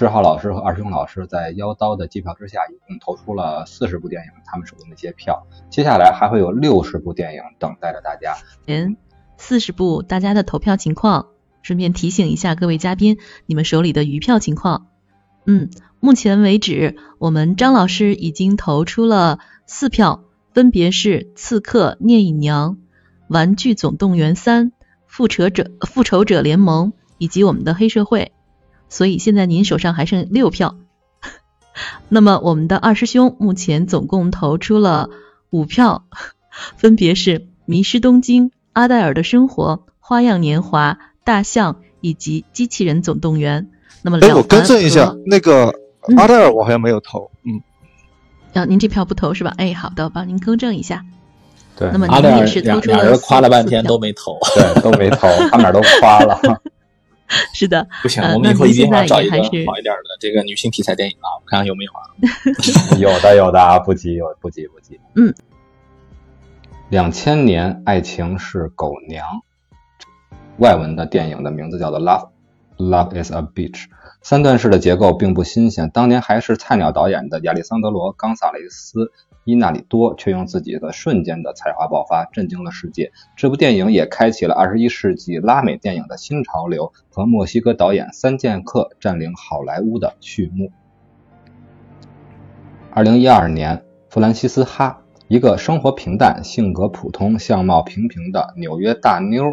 [0.00, 8.34] 志浩老师和二师兄老师在妖刀的机票之下，一共投出了四十部电影，他们手中那些票，接下来还会有六十部电影等待着大家。
[8.66, 8.96] 嗯，
[9.36, 11.26] 四十部大家的投票情况，
[11.60, 14.86] 顺便提醒一下各位嘉宾，你们手里的余票情况。
[15.44, 15.68] 嗯，
[16.00, 22.70] 目前为止，我们张老师已经投出了四票，分别是《刺客聂隐娘》、
[23.28, 24.68] 《玩具总动员三》、
[25.06, 28.32] 《复仇者复仇者联盟》以及我们的黑社会。
[28.90, 30.76] 所以现在您手上还剩六票。
[32.10, 35.08] 那么我们的二师兄目前总共投出了
[35.48, 36.04] 五票，
[36.76, 40.92] 分别是《迷失东京》、《阿黛尔的生活》、《花样年华》、
[41.24, 43.62] 《大象》以及《机器人总动员》。
[44.02, 45.72] 那么，哎，我更正一下，那个
[46.16, 47.62] 阿黛尔我好像没有投，嗯。
[48.52, 49.54] 啊，您这票不投是吧？
[49.56, 51.04] 哎，好的，我帮您更正一下。
[51.76, 56.40] 对，那么您也是投出了人夸了半天都没投，对，都没投，他哪都夸了。
[57.54, 62.00] 是的，不行，我们以后一定要找一个好一点的这个女性题材电影啊，我看看有没有啊。
[62.98, 65.00] 有的，有的啊，不急，有不急不急。
[65.14, 65.32] 嗯。
[66.88, 69.24] 两千年，爱情是狗娘，
[70.58, 72.28] 外文的电影的名字叫做《Love》。
[72.78, 73.84] Love is a beach，
[74.22, 75.90] 三段式的结构并不新鲜。
[75.90, 79.04] 当年还是菜鸟导演的亚历桑德罗·冈萨雷斯·
[79.44, 83.12] 伊纳里多，却用自己的瞬间的才华爆发，震惊了世界。
[83.36, 90.70] 这部电影也开启了二十一世纪拉美电影的新潮流，和墨西哥导演三剑客占领好莱坞的序幕。
[92.92, 99.44] 二零一二年，弗兰西斯哈，一个生活平淡、性格普通、相貌平平的纽约大妞。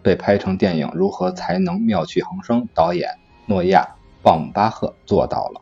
[0.00, 3.10] 被拍成电影《如何才能妙趣横生》，导演
[3.46, 3.82] 诺亚·
[4.22, 5.60] 鲍姆巴赫做到了。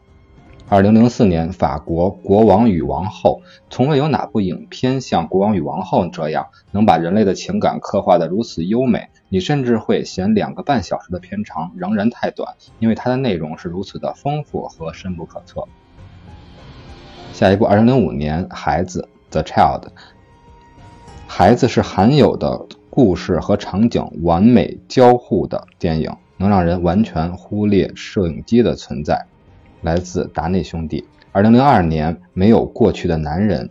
[0.68, 9.08] 二零零四年，法国《国王与王后》，从未有哪部影片像《国王与王后》这样能把人类的情感刻画得如此优美。
[9.28, 15.68] 你甚至会嫌两个半小时的片长仍然太短，因为它的内容是如此的丰富和深不可测。
[17.32, 19.82] 下一部，二零零五年，《孩子》The Child，
[21.28, 22.66] 孩子是罕有的。
[22.88, 29.26] 故事和场景完美交互的电影，能让人完全忽略摄影机的存在。
[29.86, 31.06] 来自达内兄弟。
[31.30, 33.70] 二零零二年，没有过去的男人。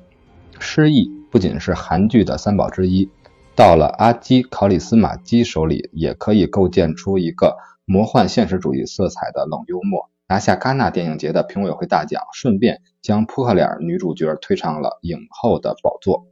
[0.60, 3.10] 失忆不仅是韩剧的三宝之一，
[3.54, 16.28] 到了阿基考里斯马基手里，也可以构建出一个魔幻现实主义色彩的冷幽默，拿下戛纳电影节的评委会大奖，顺便将扑克脸女主角推上了影后的宝座。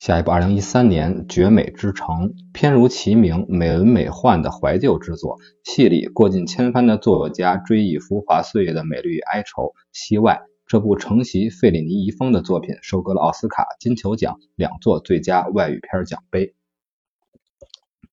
[0.00, 2.08] 下一部，二零一三年《绝美之城》，
[2.54, 5.36] 片如其名，美轮美奂的怀旧之作。
[5.62, 9.74] 戏里过尽千帆的作家追忆浮华岁月的美丽与哀愁。
[9.92, 16.54] 戏外，这部承袭费里尼遗风的作品，收割了奥斯卡、金球奖两座最佳外语片奖杯。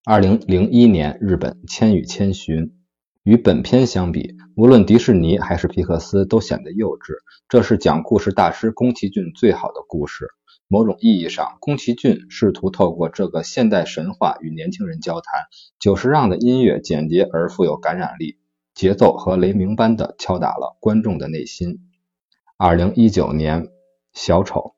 [0.03, 2.65] 二零零一年，日本《千与千寻》，
[3.23, 7.13] 与本片相比，无论迪士尼还是皮克斯都显得幼稚。
[7.47, 10.27] 这是讲故事大师宫崎骏最好的故事。
[10.69, 15.45] 某种意义上，宫崎骏试图透过这个现代神话与年轻人交谈。
[15.79, 18.37] 久石让的音乐简洁而富有感染力，
[18.73, 21.79] 节奏和雷鸣般的敲打了观众的内心。
[22.57, 23.69] 二零一九年，
[24.13, 24.73] 小丑。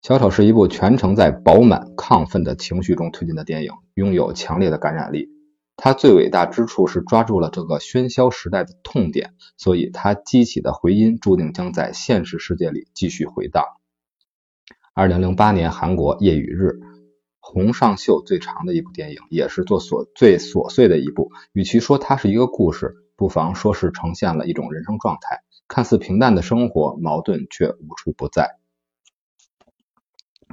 [0.00, 5.28] 小丑是一部全程在饱满亢奋的情绪中推进的电影，拥有强烈的感染力。
[5.76, 13.64] 它最伟大之处是抓住了这个喧嚣时代的痛点，所以它激起的回音注定将在现实世界里继续回荡。
[14.92, 16.66] 二零零八年，韩国《夜与日》，
[17.38, 21.30] 洪尚秀最长的一部电影，也是做琐最琐碎的一部。
[21.52, 25.42] 与其说它是一个故事，不妨说是呈现了一种人生状态。
[25.68, 28.56] 看似平淡的生活，矛盾却无处不在。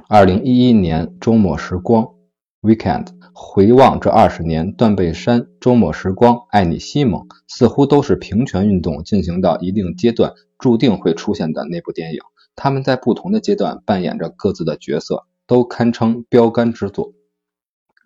[0.08, 2.14] 二零一一年，周末时光
[2.62, 12.20] （Weekend），回望这二十年，《断背山》、《周末时光》、《爱你西蒙》，似乎都是平权运动进行到一定阶段注定会出现的那部电影。
[12.58, 17.12] 他们在不同的阶段扮演着各自的角色，都堪称标杆之作。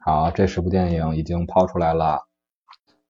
[0.04, 2.28] 好，这十部电影已经抛出来了。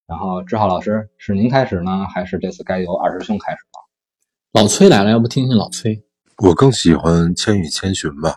[0.06, 4.60] 然后志浩老师，是您开始呢，还是这次该由二师兄开始了？
[4.62, 6.04] 老崔来了，要不听听老崔？
[6.38, 8.36] 我更喜欢《千与千寻》吧。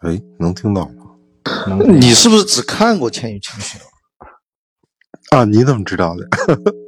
[0.00, 1.16] 哎，能听到吗？
[1.98, 3.80] 你是不是只看过《千与千寻》
[5.34, 5.46] 啊？
[5.46, 6.28] 你怎么知道的？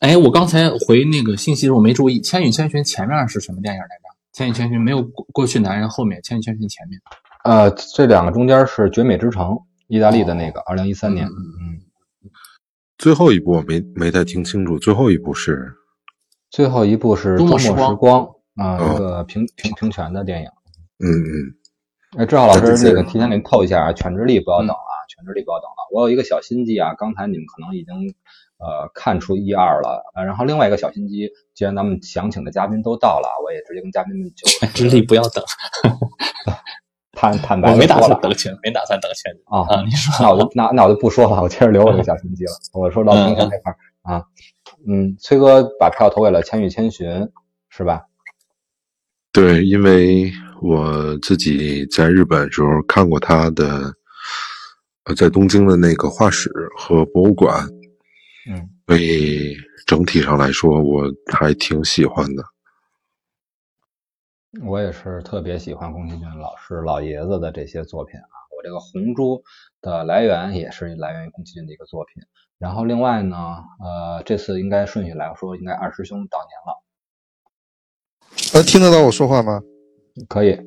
[0.00, 4.02] 哎，我刚才回那个信息的时候没注意，《千与千寻》前面是什么电影来着？
[4.36, 7.00] 《千与千寻》没有过过去男人，后面《千与千寻》前面。
[7.44, 9.46] 呃，这两个中间是《绝美之城》，
[9.88, 11.26] 意大利的那个，二零一三年。
[11.26, 11.80] 嗯。
[12.98, 15.72] 最后一部我没没太听清楚，最后一部是？
[16.50, 18.24] 最后一部是《周末时光》
[18.62, 20.48] 啊，一个平平平权的电影。
[20.98, 22.18] 嗯嗯。
[22.18, 25.88] 哎，志浩老师，那个提前给您透一下啊，全智力不要等啊，全智力不要等了。
[25.92, 28.14] 我有一个小心机啊，刚才你们可能已经
[28.58, 35.44] 呃看出一二了，然后另外一个小心机，既然咱们想请的嘉宾都到了，我也直接跟嘉宾们就全智力不要等。
[37.18, 39.82] 坦坦 白，我没打算等钱，没打算等钱啊啊！
[39.84, 42.52] 你说，那我就那那我就不说了，我接着留我这个小心机了。
[42.74, 44.22] 我说到明天这块儿啊，
[44.86, 47.08] 嗯，崔哥把票投给了《千与千寻》，
[47.70, 48.02] 是吧？
[49.32, 50.30] 对，因为
[50.60, 53.94] 我自己在日本时候看过他的，
[55.04, 57.66] 呃，在东京的那个画室和博物馆，
[58.48, 59.56] 嗯，所以
[59.86, 61.02] 整体上来说我
[61.32, 62.44] 还挺喜欢的。
[64.64, 69.42] 我也是特别喜欢宫崎骏老师老爷子的这些作品啊，我这个红珠
[69.82, 72.22] 的来源也是来源于宫崎骏的一个作品。
[72.58, 73.36] 然后另外呢，
[73.80, 76.82] 呃，这次应该顺序来说，应该二师兄到年了。
[78.54, 79.60] 呃，听得到我说话吗？
[80.26, 80.58] 可以。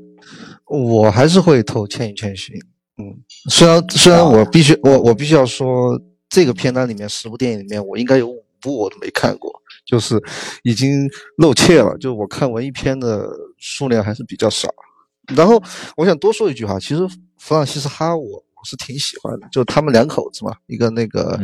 [0.65, 2.55] 我还是会投《千与千寻》。
[2.97, 5.99] 嗯，虽然虽然我必须我我必须要说，
[6.29, 9.51] 这个片单里面十部电影里面，我应该有五部我都没看过。
[9.85, 10.21] 就是
[10.61, 13.27] 已经露怯了，就我看文艺片的
[13.57, 14.69] 数量还是比较少。
[15.35, 15.59] 然后
[15.97, 17.07] 我想多说一句哈，其实
[17.39, 21.39] 弗朗西斯哈我我是挺喜欢的，就他们两口子嘛，一个那个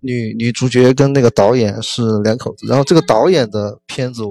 [0.00, 2.66] 女女主角跟那个导演是两口子。
[2.66, 4.22] 然后这个导演的片子，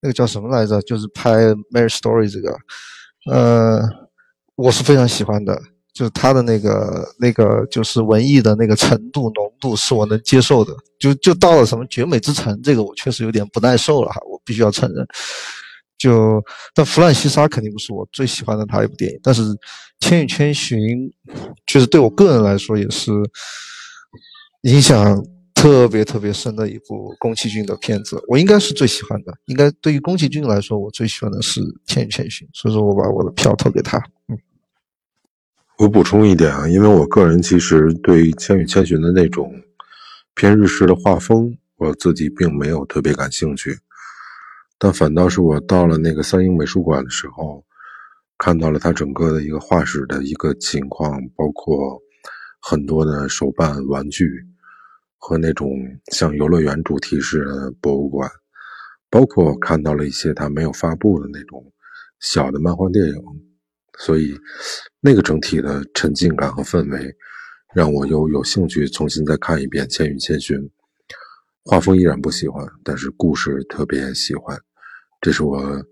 [0.00, 0.80] 那个叫什么来着？
[0.82, 1.32] 就是拍
[1.70, 2.56] 《Mary Story》这个，
[3.30, 3.82] 呃，
[4.54, 5.60] 我是非常喜欢的。
[5.96, 15.06] 就是他的那个那个就是文艺的那个程度浓度是我能接受的，就就到了什么绝美之城这个我确实有点不耐受了哈，我必须要承认。
[15.96, 16.44] 就
[16.74, 19.42] 但弗兰西莎肯定不是我最喜欢的他一部电影，但是
[20.00, 20.78] 《千与千寻》
[21.66, 23.10] 确实对我个人来说也是
[24.64, 29.32] 影响特别特别深的一部宫崎骏的片子，我应该是最喜欢的。
[29.46, 33.96] 应该对于宫崎骏来说，我最喜欢的是《千与千寻》，所以说我把我的票投给他。
[34.28, 34.36] 嗯。
[35.78, 39.52] 我补充一点啊，因为我个人其实对《千与千寻》的那种
[40.34, 43.78] 偏日式的画风，我自己并没有特别感兴趣，
[44.78, 47.62] 但反倒是我到了那个三英美术馆的时候，
[48.38, 52.00] 看到了它整个的一个画室的一个情况，包括
[52.58, 54.26] 很多的手办玩具
[55.18, 55.70] 和那种
[56.10, 58.30] 像游乐园主题式的博物馆，
[59.10, 61.70] 包括看到了一些它没有发布的那种
[62.18, 63.45] 小的漫画电影。
[63.98, 64.38] 所以，
[65.00, 67.14] 那个整体的沉浸感和氛围，
[67.74, 70.58] 让我又有兴趣重新再看一遍《千与千寻》。
[71.64, 74.56] 画风依然不喜欢，但是故事特别喜欢，
[75.20, 75.84] 这是我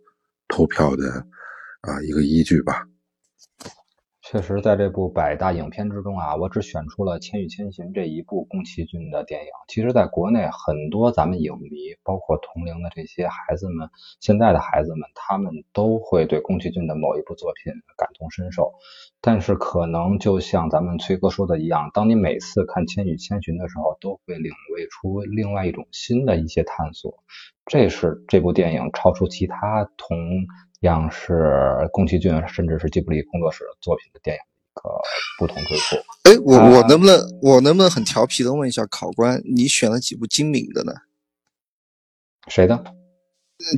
[0.49, 1.27] 投票的
[1.81, 2.87] 啊一个依据吧。
[4.27, 9.49] 确实，在这部百大影片之中啊，我只选出了《千与千寻》这一部宫崎骏的电影。
[9.69, 11.71] 其实，在国内很多咱们影迷，
[12.03, 13.91] 包括同龄的这些孩子们，
[14.21, 18.73] 现在的孩子们，他们都会对宫崎骏的某一部作品感同身受。
[19.21, 27.23] 但是，可能就像咱们崔哥说的一样，当你每次看《千与千寻》的时候，都会领会出另外一种新的一些探索。
[27.67, 30.17] 这是这部电影超出其他同。
[30.87, 34.91] 样是宫崎骏甚至是吉卜力工作室作品的电影一个
[35.39, 35.97] 不同之处。
[36.25, 40.93] 哎，我我能不能我能不能很调皮的问一下考官，你选了几部精敏的呢？
[42.49, 42.85] 谁的？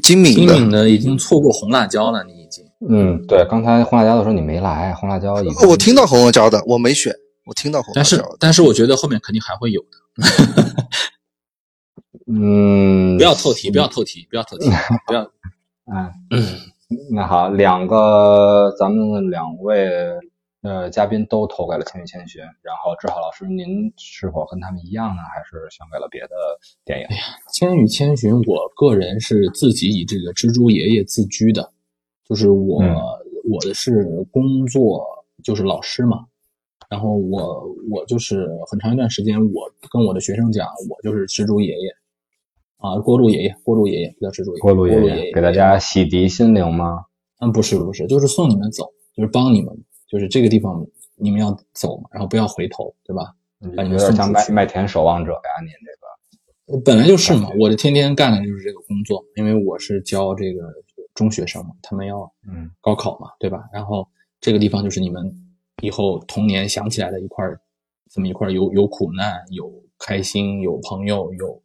[0.03, 0.55] 精敏的。
[0.55, 2.65] 精敏的已经错过红辣椒了，你已经。
[2.89, 5.69] 嗯，对，刚才红辣椒的时候你没来，红辣椒已经。
[5.69, 7.15] 我听到红辣椒的，我没选，
[7.47, 8.05] 我听到红辣椒。
[8.05, 9.89] 但是但是我觉得后面肯定还会有的。
[12.27, 14.69] 嗯， 不要透题，不要透题，不要透题，
[15.07, 15.23] 不要。
[15.87, 16.45] 嗯嗯。
[17.11, 19.89] 那好，两个咱们两位
[20.63, 25.23] 呃嘉宾都投给了《千与千寻》，然后志浩老师，您是否跟他们一样呢？
[25.35, 26.37] 还是选给了别的
[26.85, 27.07] 电影？
[27.07, 31.73] 哎呀，《千与千寻》，我个人是自己以这个蜘蛛爷爷自居的，
[32.25, 32.81] 就是我
[33.51, 35.05] 我的是工作
[35.43, 36.25] 就是老师嘛，
[36.89, 41.97] 然后我我就是很长一段时间，我跟我的学生讲，我就是蜘蛛爷爷。
[42.87, 47.05] 啊，锅炉爷爷，锅炉爷爷不叫蜘蛛爷，锅炉爷爷给大家洗涤心灵吗？
[47.41, 49.77] 嗯，不是不是，就是送你们走，就是帮你们，
[50.09, 53.35] 就是这个地方你们要走嘛，然后不要回头，对吧？
[53.77, 60.63] 把你们送像麦麦田守望者呀，您这个本来就是嘛，我这天天干的就是这个工作，因为我是教这个
[61.15, 63.65] 中学生嘛，他们要嗯高考嘛，对吧？
[63.73, 64.07] 然后
[64.41, 65.31] 这个地方就是你们
[65.83, 67.45] 以后童年想起来的一块，
[68.11, 71.63] 这么一块有有苦难，有开心，有朋友，有。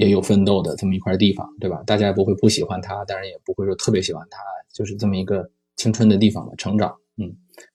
[0.00, 1.82] 也有奋斗的这么一块地方，对吧？
[1.86, 4.38] 大家也不会不喜欢他，当然也不会说特别喜欢他，
[4.72, 6.90] 就是这么一个青春的地方吧，成长。
[7.18, 7.30] 嗯，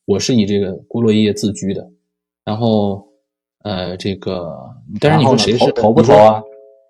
[0.06, 1.88] 我是以这个郭洛叶自居的，
[2.44, 3.08] 然后
[3.64, 4.58] 呃，这个，
[5.00, 6.42] 但是 你说谁是投不投啊？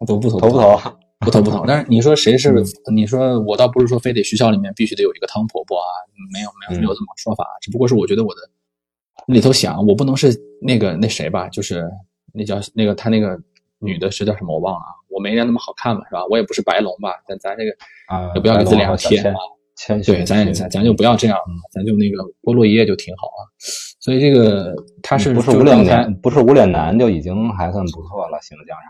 [0.07, 0.39] 投不投？
[0.39, 0.77] 投不投？
[1.19, 1.65] 不投不投。
[1.67, 2.53] 但是你说谁是？
[2.93, 5.91] 你说我倒不是说非得学校里面必须得有一个汤婆婆啊，
[6.31, 7.45] 没有没有没有这么说法。
[7.59, 8.41] 只不过是我觉得我的
[9.27, 11.49] 里头想，我不能是那个那谁吧？
[11.49, 11.83] 就是
[12.31, 13.37] 那叫那个他那个
[13.85, 14.55] 女的是叫什么？
[14.55, 14.91] 我忘了啊。
[15.09, 16.25] 我没人那么好看嘛，是吧？
[16.29, 17.13] 我也不是白龙吧？
[17.27, 17.71] 咱咱这个
[18.07, 19.35] 啊，也不要给自己脸贴啊。
[20.05, 21.37] 对，咱也咱咱就不要这样，
[21.71, 23.39] 咱就那个菠萝一夜就挺好啊。
[23.99, 26.13] 所以这个他是不是无脸男？
[26.21, 28.85] 不是无脸男就已经还算不错了，形象上。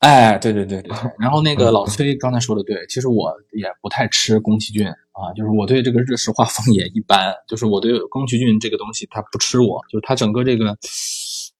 [0.00, 0.94] 哎，对对对对。
[1.18, 10.76] 然后那个老崔刚才说的对，其实我也不太吃宫崎骏啊，就是我对这个日式画风也一般，就是我对宫崎骏这个东西他不吃我，就是他整个这个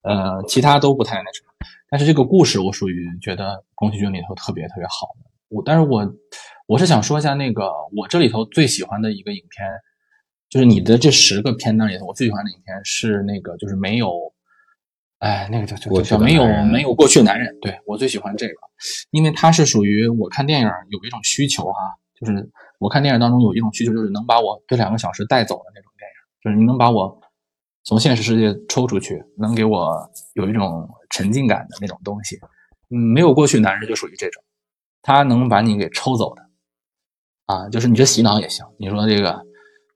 [0.03, 1.53] 呃其他都不太那什么。
[1.89, 5.31] 但是这个故事我属于觉得宫崎骏里头特别特别好的。
[5.49, 6.07] 我但是我
[6.67, 9.67] 我是想说一下那个我这里头最喜欢的一个影片，
[10.49, 14.13] 就是你的这十个片段里头，我最喜欢的影片是那个就是没有。
[15.19, 18.55] 哎，那个叫叫叫没有没有过去的男人，对我最喜欢这个，
[19.11, 21.79] 因为它是属于我看电影有一种需求哈，
[22.21, 26.15] 就是我看电影当中有一种需求，就是能把我这两个小时带走的那种电影，
[26.45, 27.19] 就是你能把我
[27.87, 32.39] 从现实世界抽出去，能给我有一种沉浸感的那种东西。
[32.91, 34.43] 嗯，没有过去男人就属于这种，
[35.01, 36.43] 他能把你给抽走的，
[37.47, 39.31] 啊，就是你这洗脑也行，你说这个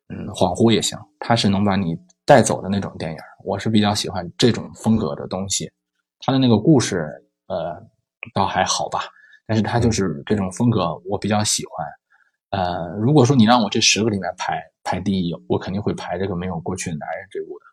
[0.08, 1.94] 嗯恍惚也行，他是能把你。
[2.26, 5.68] 带走的那种电影，我是比较喜欢这种风格的东西。
[6.20, 7.10] 他的那个故事，
[7.48, 7.74] 呃，
[8.32, 9.00] 倒还好吧。
[9.48, 11.84] 但是他就是这种风格，我比较喜欢。
[12.50, 17.64] 呃，如果说你让我这十个里面排排第一，我肯定会排这个《没有过去的男人》这部的。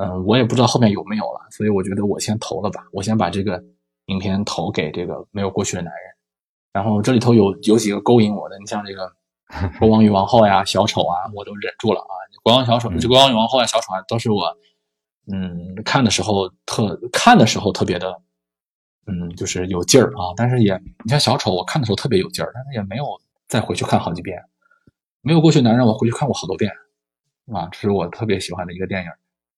[0.00, 2.86] 嗯，我也不知道后面有没有了，所以我觉得我先投了吧。
[2.90, 3.62] 我先把这个
[4.06, 6.02] 影片投给这个《没有过去的男人》。
[6.72, 9.12] 然后这里头有有几个勾引我的，你像这个
[9.78, 12.16] 《国王与王后》呀、《小丑》啊，我都忍住了啊。
[12.42, 14.56] 国王小丑，这国王与王后啊，小丑啊，都是我，
[15.30, 18.22] 嗯，看的时候特看的时候特别的，
[19.06, 20.32] 嗯，就是有劲儿啊。
[20.34, 23.04] 但是也，你像小丑，我看的时候特别有劲儿，但是也没有
[23.48, 24.42] 再回去看好几遍。
[25.20, 26.72] 没有过去男人，我回去看过好多遍，
[27.52, 29.10] 啊，这是我特别喜欢的一个电影。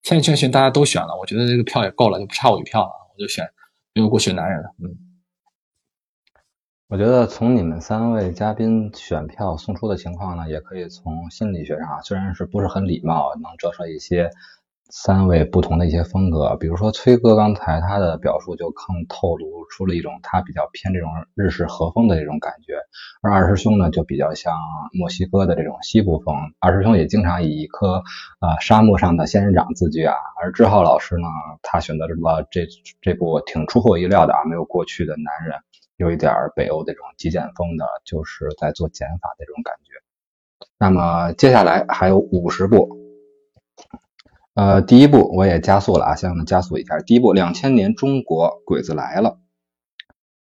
[0.03, 3.49] 千与千寻大家都选了，我觉得这个票也够了，就不差我一票了，我就选
[3.93, 4.97] 没有过去男人了，嗯。
[6.89, 14.29] 我觉得从你们三位嘉宾选票送出的情况呢，也可以从心理学上，虽然是不是很礼貌，能折射一些
[14.95, 16.55] 三位不同的一些风格。
[16.57, 22.75] 比如说崔哥刚才他的表述就更透露出了一种他比较偏这种日式和风的这种感觉，
[23.23, 24.55] 而二师兄呢就比较像
[24.93, 26.35] 墨西哥的这种西部风。
[26.59, 28.03] 二师兄也经常以一颗
[28.37, 31.27] 啊沙漠上的仙人掌自居啊，而志浩老师呢，
[31.63, 32.67] 他选择了这
[33.01, 35.57] 这部挺出乎意料的啊，没有过去的男人。
[35.97, 39.93] 有一点北欧这种极简风的，就是在做减法的这种感觉。
[40.77, 43.02] 那么接下来还有五十部，
[44.55, 46.99] 呃，第一步我也加速了啊，先让们加速一下。
[46.99, 49.39] 第一步，两千年中国鬼子来了，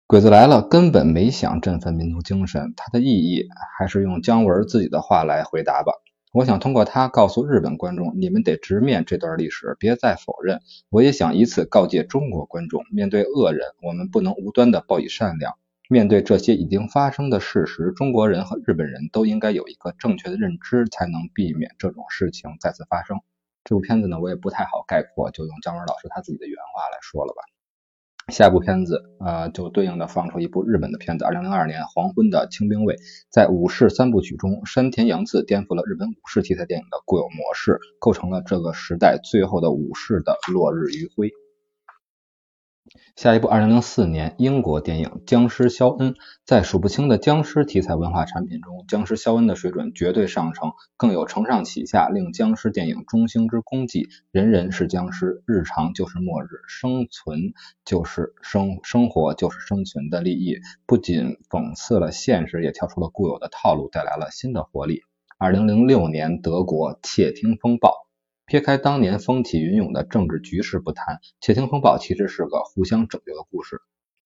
[0.06, 5.92] 鬼子来了根本没想振奋民族精神，它的意义还是用姜文自己的话来回答吧。
[6.32, 10.62] 我想通过他告诉日本观众，你们得直面这段历史，别再否认。
[10.90, 15.56] 我也想以此告诫中国观众，面对恶人，我们不能无端的报以善良。
[15.90, 23.20] 面对这些已经发生的事实，中国人和日本人都应该有一个正确的认知，才能避免这种事情再次发生。
[23.67, 27.43] 这部片子呢，我也不太好概括，就用姜文老师他自己的原话来说了吧。
[28.31, 32.95] 下一部片子，呃，就对应的放出一部日本的片子，二零零二年《黄昏的清兵卫》。
[33.29, 41.33] 在武士三部曲中，山田洋次颠覆了日本武士题材电影的固有模式，构成了这个时代最后的武士的落日余晖。
[43.15, 46.13] 下一部，二零零四年英国电影《僵尸肖恩》。
[46.46, 54.10] 在数不清的僵尸题材文化产品中，僵尸肖恩的水准绝对上乘，更有承上启下，令僵尸电影中兴之功绩。
[54.32, 57.53] 人人是僵尸，日常就是末日，生存
[57.84, 60.60] 就是生生活就是生存的利益。
[60.86, 65.01] 不仅讽刺了现实，也跳出了固有的套路，带来了新的活力。
[65.38, 68.07] 二零零六年德国窃听风暴。
[68.48, 73.82] 撇开当年风起云涌的政治局势不谈，《窃听风暴》其实是个互相拯救的故事。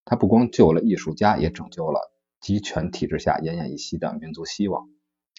[0.06, 4.90] 它不光救了艺术家，也拯救了集权体制下奄奄一息的民族希望。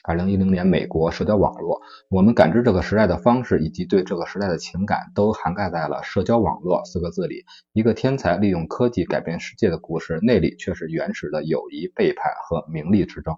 [0.03, 7.45] 二零一零年，美国社交网络，我们感知这个时代的方式以及对这个时代的情感，都涵盖在了“社交网络”四个字里。
[7.73, 13.37] 一个天才利用科技改变世界的故事，内里却是原始的友谊背叛和名利之争。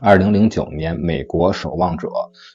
[0.00, 2.06] 二零零九年，《美国守望者》，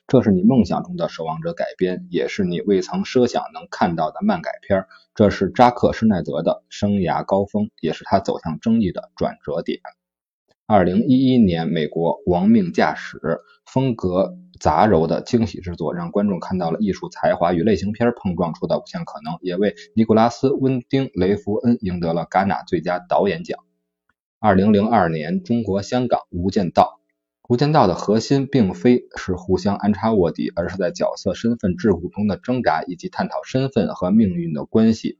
[0.08, 4.86] 这是你梦想中的守望者改编，也是你未曾设想能看到的漫改片。
[5.14, 9.82] 这是扎克施奈德的生涯高峰，也是他走向争议的转折点。
[10.68, 13.18] 二零一一年，《美国亡命驾驶》，
[13.66, 23.60] 风格杂糅的惊喜之作，让观众看到了艺术才华与类型片碰撞出的无限可能，也为尼古拉斯·温丁·雷弗恩赢得了戛纳最佳导演奖。
[24.40, 27.00] 二零零二年，中国香港《无间道》。
[27.50, 35.20] 《无间道》的核心并非是互相安插卧底，而是在角色身份桎梏中的挣扎，以及探讨身份和命运的关系，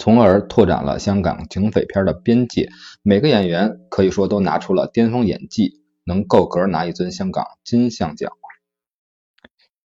[0.00, 2.70] 从而拓展了香港警匪片的边界。
[3.02, 8.32] 每个演员可以说都拿出了巅峰演技，能够格拿一尊香港金像奖。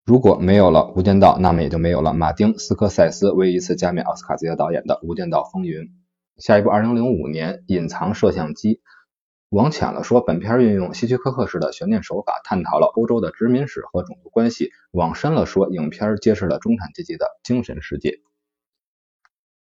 [0.04, 5.84] 如果没有了《无间道》，那么也就没有了马丁·斯科塞斯为一次加冕奥斯卡最佳导演的《无间道风云》。
[6.38, 8.76] 下一部，二零零五年，《隐藏摄像机》。
[9.56, 18.20] 往浅了说，本片运用希区柯克式的悬念手法，探讨了欧洲的殖民史和种族关系；往深了说，影片揭示了中产阶级的精神世界。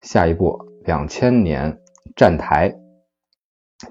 [0.01, 1.73] 下一部，两千年，
[2.15, 2.71] 《站台》。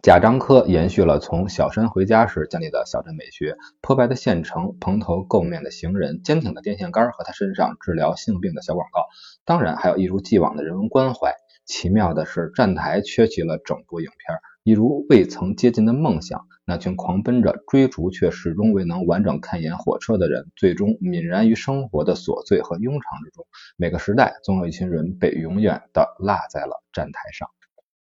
[0.02, 9.06] 贾樟柯延续了从小山回家时建立的小镇美学：破败的县城、蓬头垢面的行人、坚挺的电线杆和他身上治疗性病的小广告，
[9.44, 11.36] 当然还有一如既往的人文关怀。
[11.64, 16.46] 奇妙的是，站台缺席了整部影片，一如未曾接近的梦想。
[16.66, 23.46] 那群狂奔着追逐却始终未能完整看一眼火车的人，最终泯然于生活的琐碎和庸常之中。
[23.76, 27.48] 每个时代总有一群人被永远的落在了站台上。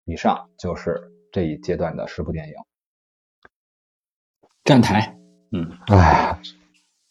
[0.04, 2.54] 以上就是这一阶段的十部电影。
[4.64, 5.18] 站台，
[5.50, 6.38] 嗯，哎，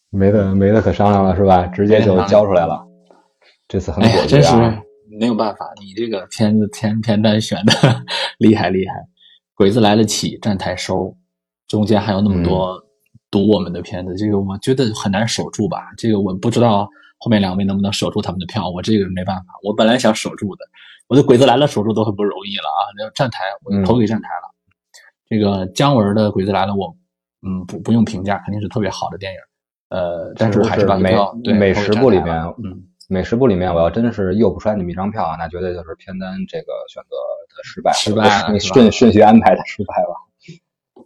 [0.08, 1.66] 没得没得可商量了是吧？
[1.66, 2.86] 直接就交出来了。
[3.68, 4.82] 这次很果决啊。
[5.20, 7.72] 没有办法，你这个片子片片单选的
[8.38, 8.94] 厉 害厉害，
[9.54, 11.16] 鬼子来了起，站台收，
[11.68, 12.82] 中间还有那么多
[13.30, 15.78] 堵我们的片子，这个我觉得很难守住吧？
[15.96, 20.64] 这个我不知道后面两位能不能守住他们的票，我这个没办法，我本来想守住的，
[21.08, 22.82] 我的鬼子来了守住都很不容易了啊！
[22.96, 24.54] 那站台我投给站台了，
[25.28, 26.96] 这个姜文的鬼子来了，我
[27.46, 29.38] 嗯不不用评价，肯定是特别好的电影，
[29.90, 32.82] 呃，但是还是把票对美食部里面嗯。
[33.12, 37.10] 美食部里面，我要真是又不摔那么一张票啊，那绝对就是片单这个选择
[37.54, 41.04] 的失败，失败了，顺顺序安排的失败了。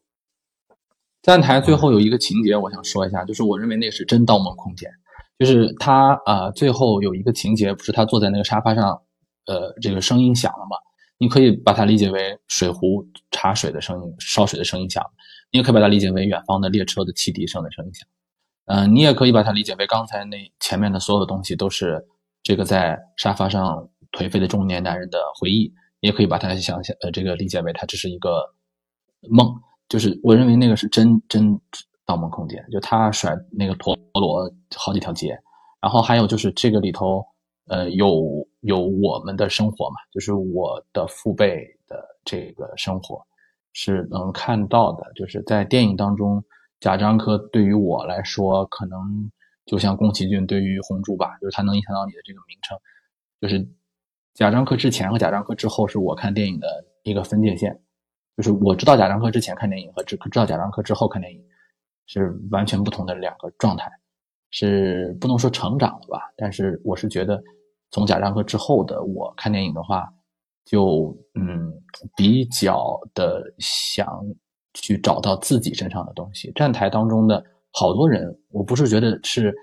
[1.20, 4.88] 站台最后有一个情节，我想说一下，就是我认为那是真《盗梦空间》，
[5.36, 9.02] 就是他啊，最后有一个情节，不是他坐在那个沙发上，
[9.46, 10.76] 呃，这个声音响了嘛？
[11.18, 15.02] 你可以把它理解为水壶茶水的声音、烧水的声音响，
[15.50, 18.06] 你也可以把它理解为远方的列车的汽笛声的声音响。
[18.66, 22.04] 嗯，你也可以把它理解为刚才那前面的所有的东西都是
[22.42, 28.42] 这个在沙发上颓废的中年男人的回忆，也可以把它想象呃这个理解为它只是一个
[29.30, 29.54] 梦，
[29.88, 31.56] 就是我认为那个是真真
[32.04, 35.38] 盗梦空间，就他甩那个陀螺好几条街，
[35.80, 37.24] 然后还有就是这个里头
[37.68, 43.24] 呃有有我们的生活嘛，就是我的父辈的这个生活
[43.72, 46.44] 是能看到的，就是在电影当中。
[46.86, 49.28] 贾樟柯对于我来说，可能
[49.64, 52.78] 就像宫崎骏对于红猪吧，就是他能影响到你的这个名称。
[53.40, 53.68] 就是
[54.34, 56.68] 贾樟柯之前和贾樟柯之后，是我看电影的
[57.02, 57.76] 一个分界线。
[58.36, 61.44] 就是我知道贾樟柯之前看电影和知知道贾樟柯之后看电影
[62.06, 63.90] 是完全不同的两个状态，
[64.52, 66.20] 是不能说成长了吧？
[66.36, 67.42] 但是我是觉得，
[67.90, 70.08] 从贾樟柯之后的我看电影的话，
[70.64, 71.72] 就嗯
[72.16, 74.06] 比较的想。
[74.82, 76.52] 去找到自己身上的东西。
[76.54, 79.54] 站台当中的好多人，我不是觉得是，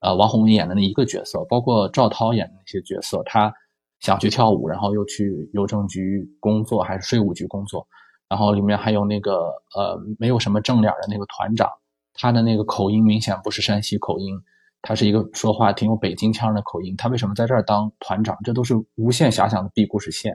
[0.00, 3.52] 呃，王宏伟演的那一个角色，包括赵涛演的那些角色，他
[4.00, 7.86] 想去跳舞，然后又去邮政局工作，还是税务局工作，
[8.28, 11.70] 然后里面还有那个呃没有什么正脸的那个团长，
[12.14, 14.34] 他的那个口音明显不是山西口音，
[14.82, 18.36] 他是一个说话挺有北京腔的口音，他为什么在这儿当团长？
[18.42, 20.34] 这都是无限遐想的 B 故事线，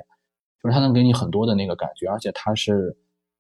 [0.63, 2.97] 就是他能给你很多的那个感觉，而且他是。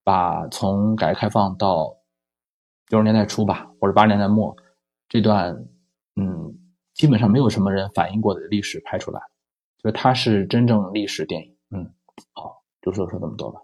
[0.07, 1.97] 把从改革开放到
[2.85, 4.55] 九十年代初吧，或者八十年代末
[5.09, 5.53] 这段，
[6.15, 6.57] 嗯，
[6.93, 9.19] 基本上没有什么人反映过的历史拍出来，
[9.83, 11.57] 就它是真正历史电影。
[11.71, 11.93] 嗯，
[12.31, 13.59] 好，就说说这么多吧。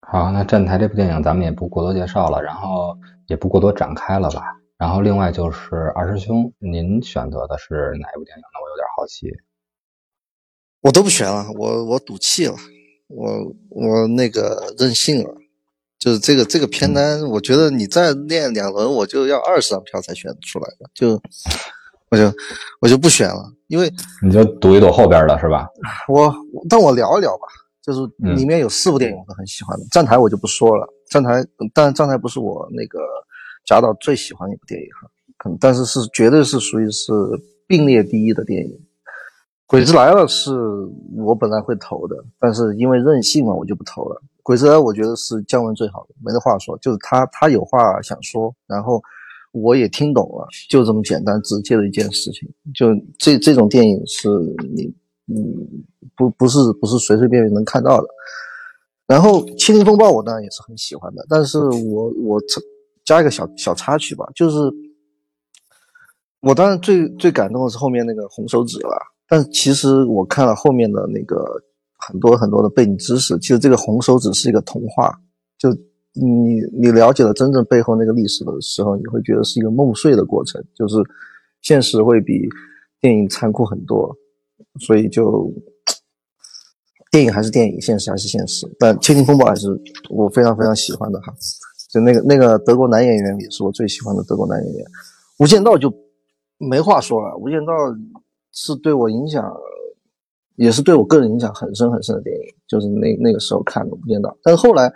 [0.00, 2.96] 好，那站台这部电影咱们也不过多介绍了，然后
[3.26, 4.40] 也不过多展开了吧。
[4.78, 8.58] 然后另外就是二师兄，您选择的是哪一部电影呢？
[8.64, 9.28] 我有点好奇。
[10.80, 12.54] 我都不选了，我我赌气了。
[13.10, 15.34] 我我那个任性了，
[15.98, 21.20] 就是这个这个片单，我觉得你再练两轮，我就要二十张票才选出来的，就
[22.10, 22.32] 我就
[22.80, 23.92] 我就不选了，因为
[24.22, 25.66] 你就赌一赌后边的是吧？
[26.08, 26.32] 我
[26.68, 27.46] 但我聊一聊吧，
[27.82, 28.00] 就是
[28.36, 31.44] 里面有四部电影我都很喜欢的，站台我就不说了，站台
[31.74, 33.00] 但站台不是我那个
[33.66, 37.12] 贾导最喜欢的一部电影哈，可能但是是绝对是属于是
[37.66, 38.80] 并列第一的电影。
[39.70, 40.50] 鬼子来了是
[41.16, 44.20] 我本来会投的，但是因为任性嘛，我就不投了。
[44.42, 49.00] 鬼子来我觉得是姜文最好的，没得话说，就是他他有话想说，然后
[49.52, 52.52] 我也听懂了，就这么简单直接的一件事情。
[52.74, 54.28] 就这这种电影是
[54.74, 54.92] 你
[55.32, 55.84] 嗯，
[56.16, 58.08] 不不是不是随随便便能看到的。
[59.06, 62.40] 然后《七零风暴》我当然也是很喜欢的，但是我我
[63.04, 64.56] 加一个小小插曲吧，就是
[66.40, 68.96] 我当然最最感动的是后面那个红手指了，
[69.30, 71.62] 但其实我看了后面的那个
[71.96, 75.18] 很多很多的背景知识，其实这个红手指是一个童话，
[75.56, 75.70] 就
[76.12, 80.96] 你你了解了真正背后那个历史的时候，你会觉得是一个梦碎的过程，就是
[81.62, 82.46] 现实会比
[83.00, 84.14] 电影残酷很多，
[84.80, 85.50] 所以就。
[87.12, 88.64] 电影还是电影，现实还是现实。
[88.78, 89.66] 但《窃听风暴》还是
[90.10, 91.34] 我非常非常喜欢的哈。
[91.92, 94.84] 就那个那个德国男演员也是我最喜欢的德国男演员。
[95.40, 95.92] 《无间道》就
[96.56, 97.72] 没话说了，《无间道》
[98.52, 99.52] 是对我影响，
[100.56, 102.42] 也是对我个人影响很深很深的电影。
[102.66, 104.92] 就是那那个时候看的《无间道》，但是后来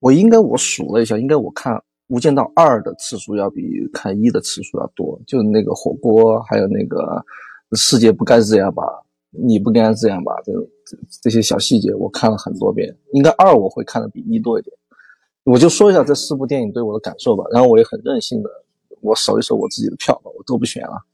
[0.00, 1.74] 我应该我数了一下，应该我看
[2.08, 5.20] 《无间道二》的次数要比看一的次数要多。
[5.26, 7.22] 就那个火锅，还有那个
[7.72, 8.82] 世界不该这样吧。
[9.30, 10.32] 你不该这样吧？
[10.44, 10.52] 这
[10.86, 14.76] 这这些小细节我看了很多遍，应该二我会看的比一多一点。
[15.42, 18.48] 我就说一下这四部电影对我的感受吧，然后我也很任性的，
[19.00, 21.04] 我守一守我自己的票吧，我都不选了。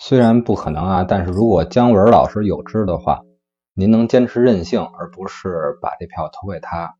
[0.00, 3.20] 虽然不可能啊，但是如果姜文老师有知的话，
[3.74, 6.96] 您能坚持任性，而不是把这票投给他，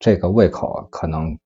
[0.00, 1.38] 这个胃口可能。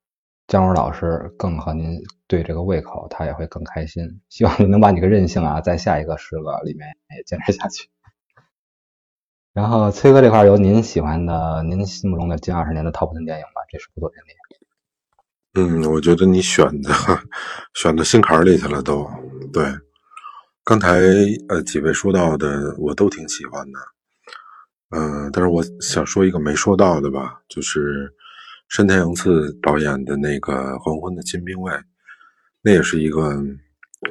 [0.49, 4.21] 姜文老师更和您对这个胃口，他也会更开心。
[4.29, 7.89] 希望你能把你个任性啊，在下一个十个里面也坚持下去。
[9.55, 13.63] 然后崔哥这块有您喜欢的、您心目中的近二十年的 top 的电影吧？
[13.71, 15.85] 这是部作品里。
[15.85, 16.91] 嗯，我觉得你选的
[17.73, 19.09] 选到心坎里去了，都
[19.53, 19.65] 对。
[20.65, 21.01] 刚才
[21.49, 23.79] 呃几位说到的，我都挺喜欢的。
[24.91, 28.13] 嗯，但是我想说一个没说到的吧，就是。
[28.69, 31.71] 山田洋次导演的那个《黄昏的金兵卫》，
[32.63, 33.39] 那也是一个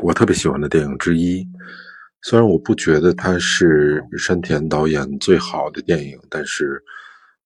[0.03, 1.43] 我特别喜欢的电影之一。
[2.21, 6.79] 虽然我不觉得它是山田导演最好的电影，但是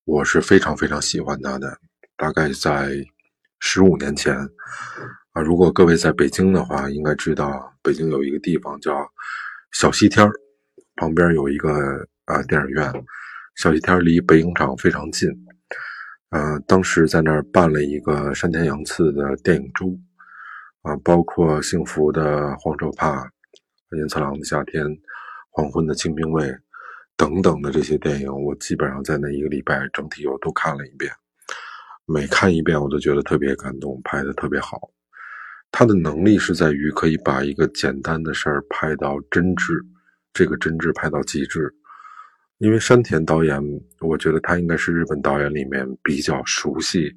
[0.04, 1.74] 我是非常非常喜欢他的。
[2.18, 2.92] 大概在
[3.60, 4.36] 十五年前
[5.32, 9.08] 啊，如果各位在北京的话，应该知道北京有一个地方叫
[9.70, 10.32] 小西天儿
[10.96, 11.70] 旁边有一个
[12.24, 12.92] 啊电影院。
[13.54, 15.30] 小西天离北影厂非常近。
[16.30, 19.96] 呃，当时在那儿办了一个山田洋次的电影周，
[20.82, 23.22] 啊，包括《幸福的黄手帕》
[23.96, 24.84] 《银次郎的夏天》
[25.50, 26.44] 《黄昏的清兵卫》
[27.16, 31.12] 等等的这些电影，我基本上在那一个礼拜整体我都看了一遍。
[32.04, 34.90] 每看一遍，我都觉得特别感动，拍的特别好。
[35.78, 39.78] 他的能力是在于可以把一个简单的事儿拍到真挚，
[40.32, 41.70] 这个真挚拍到极致。
[42.56, 43.62] 因为山田导演，
[44.00, 47.14] 我觉得他应该是日本导演里面比较熟悉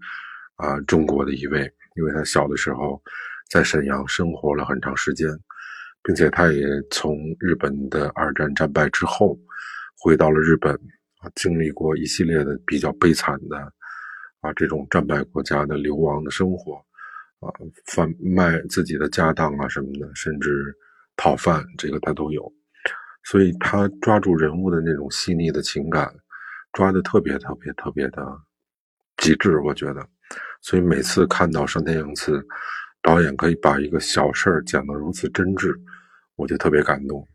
[0.57, 3.01] 啊中国的一位，因为他小的时候
[3.49, 5.29] 在沈阳生活了很长时间，
[6.03, 9.39] 并且他也从日本的二战战败之后
[9.97, 10.75] 回到了日本
[11.19, 13.57] 啊，经历过一系列的比较悲惨的
[14.41, 16.83] 啊这种战败国家的流亡的生活
[17.39, 17.47] 啊，
[17.85, 20.75] 贩卖自己的家当啊什么的，甚至
[21.15, 22.51] 讨饭，这个他都有。
[23.23, 26.13] 所以他抓住人物的那种细腻的情感，
[26.73, 28.25] 抓的特别特别特别的
[29.17, 30.07] 极致，我觉得。
[30.61, 32.45] 所以每次看到上天影次
[33.01, 35.73] 导演可以把一个小事儿讲得如此真挚，
[36.35, 37.25] 我就特别感动。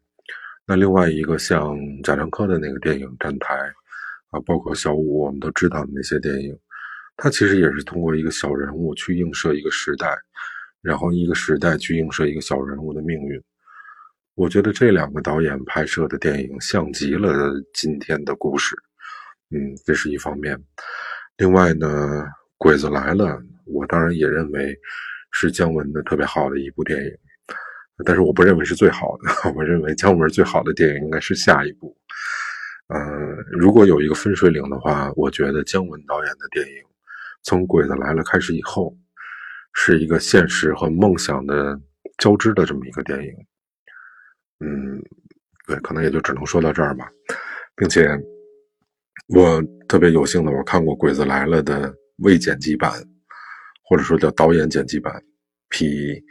[0.67, 3.55] 那另外一个像贾樟柯的那个电影《站台》，
[4.31, 6.59] 啊，包括小五我们都知道的那些电影，
[7.17, 10.17] 他其实也是通过一个小人物去映射一个时代，
[10.83, 13.41] 然后一个时代去映射一个小人物的命运。
[14.35, 18.75] 我觉得这两个导演拍摄的电影像极了今天的故事，
[19.51, 20.61] 嗯，这是一方面。
[21.37, 21.87] 另外呢，
[22.59, 23.27] 《鬼子来了》，
[23.65, 24.77] 我当然也认为
[25.31, 27.11] 是姜文的特别好的一部电影，
[28.05, 29.51] 但是我不认为是最好的。
[29.55, 31.97] 我认为姜文最好的电影应该是下一部。
[32.89, 33.01] 呃，
[33.53, 36.83] 如果有一个分水岭的话，我觉得姜文导演的电影
[37.45, 38.97] 从《鬼子来了》开始以后，
[39.75, 41.79] 是一个现实和梦想的
[42.19, 43.33] 交织的这么一个电影。
[44.61, 45.01] 嗯，
[45.67, 47.09] 对，可能也就只能说到这儿吧，
[47.77, 48.09] 并且
[49.29, 52.93] 我特别有幸的，我看过《鬼子来了》的未剪辑版，
[53.85, 55.23] 或者说叫导演剪辑版，
[55.69, 56.23] 比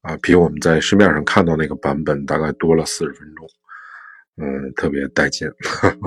[0.00, 3.46] 啊比我们在市面上看到那个版本大概多了四十分钟，
[4.42, 5.48] 嗯，特别带劲，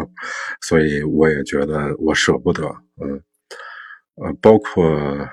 [0.61, 2.67] 所以我也觉得我舍不得，
[3.01, 3.21] 嗯，
[4.15, 4.85] 呃，包括《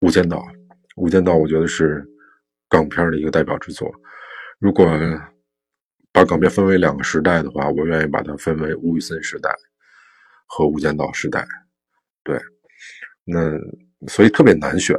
[0.00, 0.38] 无间道》，
[0.96, 2.04] 《无间道》我觉得是
[2.68, 3.92] 港片的一个代表之作，
[4.58, 4.88] 如果。
[6.16, 9.50] 把港片分为两个时代的话，我愿意把它分为吴宇森时代
[10.46, 11.44] 和无间道时代。
[12.22, 12.40] 对，
[13.24, 13.50] 那
[14.06, 14.96] 所以特别难选，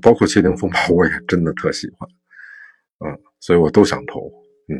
[0.00, 2.08] 包括《窃听风暴》，我也真的特喜欢。
[3.00, 4.20] 嗯，所以我都想投。
[4.68, 4.74] 嗯，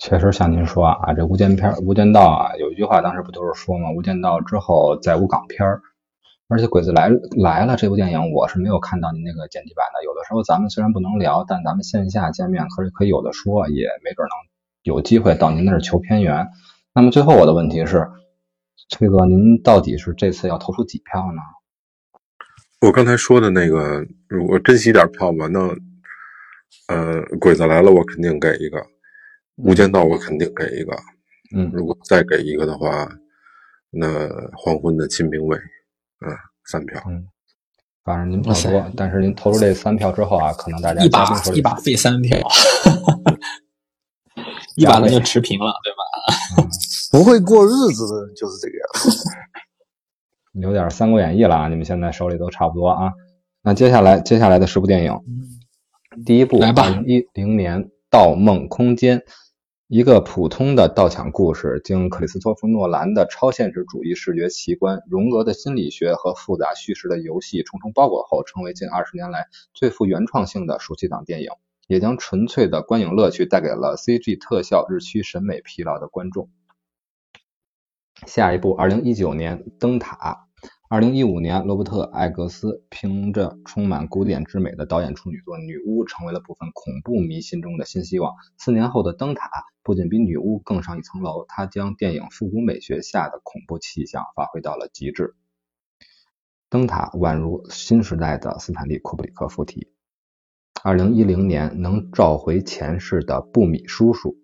[0.00, 3.90] 确实像您说啊，这《无间片》《无间道》啊，有一句话当时不都是说吗？
[3.94, 5.82] 《无间道》之后再无港片儿。
[6.48, 10.02] 而且《鬼子来来了》这部电影，我是没有看到您那个剪辑版的。
[10.02, 14.32] 有的时候咱们虽然不能聊，但咱们线下见面可以可以有的说，也没准能
[14.82, 16.48] 有机会到您那儿求片源。
[16.94, 18.08] 那么最后我的问题是，
[18.88, 21.42] 崔哥，您到底是这次要投出几票呢？
[22.80, 25.60] 我刚才说的那个，如果珍惜点票吧，那
[26.88, 28.78] 呃，《鬼子来了》我肯定给一个，
[29.62, 30.96] 《无间道》我肯定给一个。
[31.54, 33.08] 嗯，如果再给一个的话，
[33.90, 35.56] 那黄昏的金瓶梅。
[35.56, 37.02] 嗯，三票。
[37.08, 37.26] 嗯，
[38.04, 42.38] 反正您不多，但是您投出这三票之后啊，可能大家一把一把费三票，
[44.76, 46.68] 一把那就持平了，对吧？
[47.10, 49.28] 不会过日子的人就是这个样子。
[50.60, 51.68] 有点《三国演义》了啊！
[51.68, 53.12] 你们现在手里都差不多啊。
[53.62, 55.18] 那接下来接下来的十部电影，
[56.24, 59.18] 第一部二零一零年《盗梦空间》。
[59.92, 71.48] 一个普通的盗抢故事，经克里斯托弗·诺兰的超现实主义视觉奇观、荣格的心理学和复杂叙事的游戏重重包裹后，成为近二十年来最富原创性的暑期档电影，
[71.88, 76.50] 也将纯粹的观影乐趣带给了 CG 特效日趋审美疲劳的观众。
[78.26, 80.46] 下一部，二零一九年《灯塔》。
[80.92, 88.34] 二零一五年，罗伯特·艾格斯凭着充满古典之美的导演处女作《女巫》，成为了部分恐怖迷心中的新希望。
[88.58, 89.46] 四年后的《灯塔》
[89.84, 95.36] 不仅比《女巫》更上一层楼，它将电影复古美学下的恐怖气象发挥到了极致。
[96.68, 99.92] 《灯塔》宛如新时代的斯坦利·库布里克附体。
[100.82, 104.36] 二零一零年，能召回前世的布米叔叔。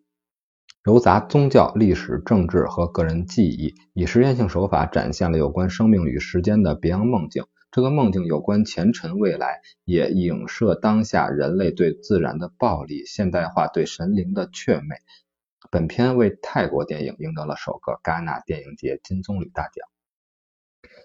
[0.87, 7.45] 糅杂宗教、历史、政治和个人记忆，以实验性手法展现了有关生命与时间的别样梦境。
[7.73, 14.95] 这个梦境有关前尘未来，也影射当下人类对自然的暴力、现代化对神灵的却美。
[15.73, 19.89] 本片为泰国电影赢得了首个戛纳电影节金棕榈大奖。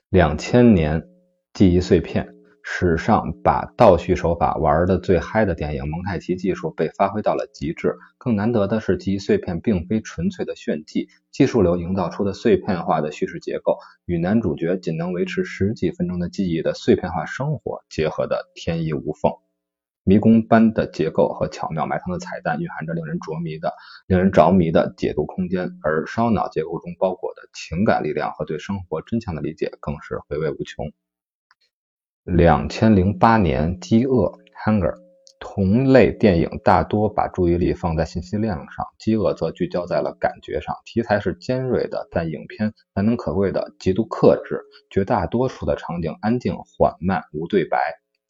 [0.10, 1.08] 两千年
[1.54, 2.36] 记忆碎片。
[2.74, 7.98] 史上把倒叙手法玩的最嗨的电影，蒙太奇技术被发挥到了极致。
[8.18, 19.32] 更难得的是，记忆碎片并非纯粹的炫技，技术流营造出的碎片化的叙事结构，与男主角仅能维持十几分钟的记忆的碎片化生活结合的天衣无缝。
[20.04, 23.74] 迷宫般的结构和巧妙埋藏的彩蛋，蕴含着令人着迷的、
[24.08, 25.78] 令人着迷的解读空间。
[25.84, 30.90] 而烧脑结构中包裹的情感力量和对生活真相的理解，更是回味无穷。
[32.24, 34.28] 两千零八年，《饥饿》
[34.64, 34.94] （Hunger）
[35.40, 40.76] 同类电影大多把注意力放在信息量上，《饥饿》则聚焦在了感觉上。
[40.86, 47.80] 题材是尖锐的，但影片难能可贵的极度克制，绝大多数的场景安静缓慢，无对白。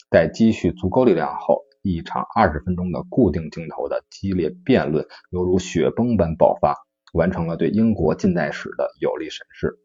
[0.10, 6.78] 待积蓄足够力量后，一场二十分钟的固定镜头的激烈辩论，犹如雪崩般爆发，
[7.12, 9.80] 完成了对英国近代史的有力审视。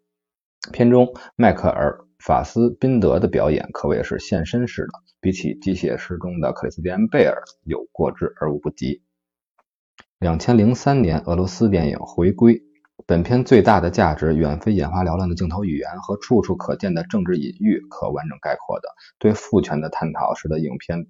[0.72, 2.05] 片中，迈克尔。
[2.26, 9.04] 法斯宾德的表演可谓是现身式的，比起《机械师》中的克里斯蒂安贝尔有过之而无不及。
[10.18, 12.64] 两千零三年，俄罗斯电影回归，
[13.06, 18.88] 本片最大的价值远非眼花缭乱的镜头语言和处处可见的政治隐喻可完整概括的。
[19.20, 21.06] 对父权的探讨，使得影片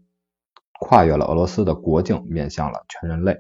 [0.78, 3.38] 跨越了俄罗斯的国境，面向了全人类。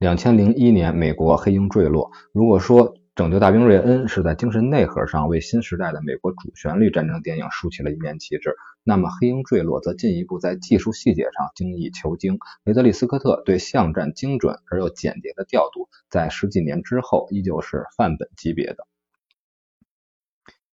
[0.00, 2.10] 两千零一年，美国黑鹰坠落。
[2.32, 12.38] 如果说，拯救大兵瑞恩是在精神内核上为新时代的美国主旋律战争电影竖起了一面旗帜，那么黑鹰坠落则进一步在技术细节上精益求精。
[12.64, 18.84] 雷德利·斯科特对巷战精准而又简洁的调度，在十几年之后依旧是范本级别的。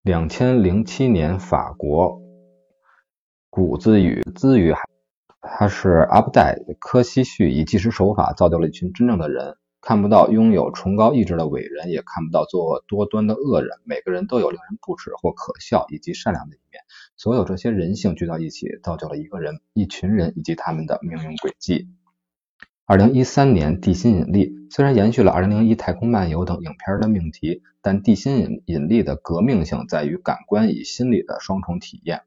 [0.02, 2.24] 两千零七年，法国
[3.52, 4.82] 古兹语兹语海，
[5.42, 9.58] 他是阿布代科西绪以纪实手法造就了一群真正的人。
[9.82, 13.80] 看不到拥有崇高意志的伟人，也看不到作恶多端的恶人。
[13.84, 16.84] 每个人都有令人不齿或可笑以及善良的一面。
[17.18, 21.88] 所有这些人性聚到一起，造就了一个人、一群人以及他们的命运轨迹。
[22.86, 32.22] 二零一三年，《地心引力》虽然延续了二零零一《太空漫游》等影片的命题，但《地心引引力》的革命性在于感官与心理的双重体验。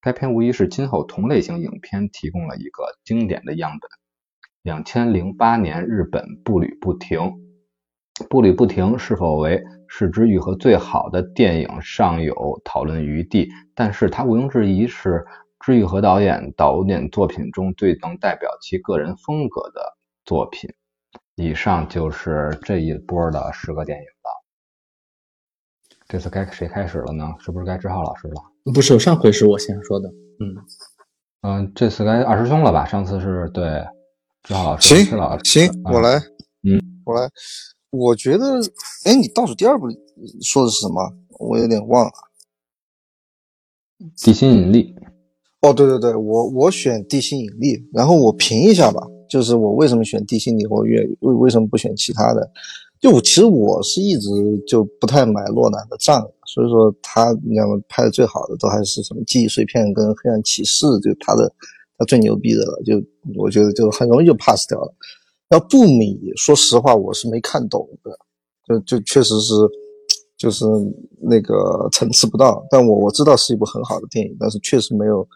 [0.00, 3.90] 该片无疑是今后同类型影片提供了一个经典的样本。
[4.66, 7.20] 两千零八年，日本步履不停，
[8.28, 15.24] 步履不停是否为是之愈合最好的电影尚有讨论余地，但是它毋庸置疑是
[15.60, 19.80] 之愈合导演导演作品中最能代表其个人风格的
[20.24, 20.68] 作品。
[21.36, 24.44] 以上就是这一波的十个电影了。
[26.08, 27.32] 这次该谁开始了呢？
[27.38, 28.42] 是不是该志浩老师了？
[28.74, 30.08] 不是，上回是我先说的。
[30.40, 30.56] 嗯
[31.42, 32.84] 嗯，这次该二师兄了吧？
[32.84, 33.86] 上次是对。
[34.78, 35.04] 行
[35.44, 36.18] 行，我来。
[36.62, 37.28] 嗯，我来
[37.90, 38.60] 我觉得，
[39.04, 39.86] 哎，你倒数第二部
[40.42, 41.12] 说的是什么？
[41.38, 42.12] 我有点忘了。
[44.16, 44.94] 地心引力。
[45.60, 52.50] 哦，对对对，我我选地心引力，然后我评一下吧，就是我为什么选地心引力或月为为什么不选其他的？
[53.00, 54.28] 就我其实我是一直
[54.66, 57.80] 就不太买洛南的账，所以说他你知道吗？
[57.88, 61.52] 拍的最好的都还是什么记忆碎片跟黑暗骑士，就他的
[61.98, 63.02] 他最牛逼的了，就
[63.36, 64.94] 我觉得就很容易就 pass 掉了。
[65.50, 68.10] 要布米，说实话我是没看懂的，
[68.66, 69.54] 就就确实是。
[70.38, 70.66] 就是
[71.22, 75.26] 那个层次不到，但我我知道是一部很好的电影，但是确实没有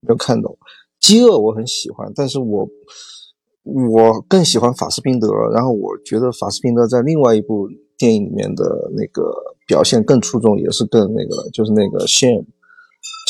[0.00, 0.58] 没有看懂。
[0.98, 2.68] 饥饿我很喜欢，但是我
[3.62, 9.32] 我更喜欢法斯宾德，然后我觉得法斯宾德在另外一部电影里面的那个
[9.68, 12.44] 表现更出众，也是更那个了，就是那个 shame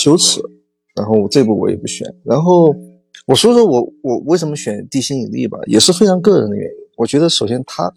[0.02, 0.40] 羞耻。
[0.94, 2.06] 然后这部我也不选。
[2.24, 2.74] 然后
[3.26, 6.72] 我说说我我为什么选地心引力吧，也是非常个人的原因。
[6.96, 7.92] 我觉得首先他。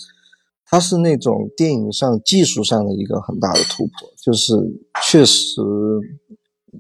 [0.66, 4.56] 它是那种电影上技术上的一个很大的突破，就是
[5.04, 5.62] 确实，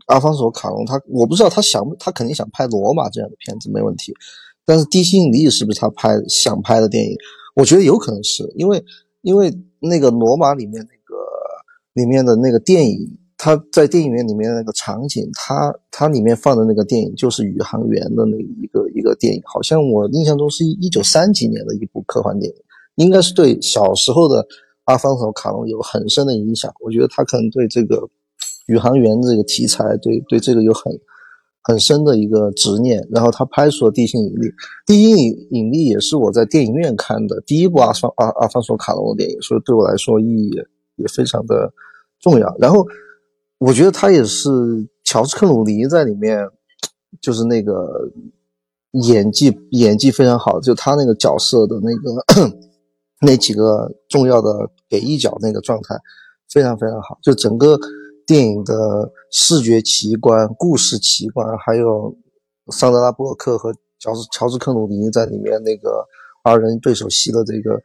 [0.07, 4.11] 阿方索卡隆他我不知道他想他肯定想拍罗马这样的片子没问题，
[4.65, 7.15] 但是地心引力是不是他拍想拍的电影？
[7.55, 8.83] 我觉得有可能是因为
[9.21, 11.15] 因为那个罗马里面那个
[11.93, 22.57] 里面的那个电影，他在电影院里面那个场景，他他里面放的那个电影就是宇航员的那一个一个电影，好像我印象中是一九三几年的一部科幻电影。
[22.95, 24.45] 应该是对小时候的
[24.83, 26.71] 阿方索卡隆有很深的影响。
[26.79, 28.07] 我觉得他可能对这个
[28.67, 30.93] 宇航员这个题材，对对这个有很
[31.63, 33.03] 很深的一个执念。
[33.09, 34.45] 然后他拍出了《地心引力》，
[34.85, 40.63] 《地心引引力》也是我在电影院看的第一部阿方阿阿方索卡隆的电影，所以对我来说意义也
[40.97, 41.73] 也非常的
[42.19, 42.55] 重要。
[42.59, 42.85] 然后
[43.65, 44.49] 我觉得他也是
[45.03, 46.37] 乔治克鲁尼在里面，
[47.21, 48.11] 就是那个
[48.91, 52.57] 演技演技非常好，就他那个角色的那个。
[53.25, 55.95] 那几个重要的给一脚那个状态
[56.51, 57.79] 非常非常好，就整个
[58.27, 62.13] 电影的视觉奇观、故事奇观，还有
[62.67, 66.05] 桑德拉布洛克和乔治乔治克鲁尼在里面那个
[66.43, 67.81] 二人对手戏的这个，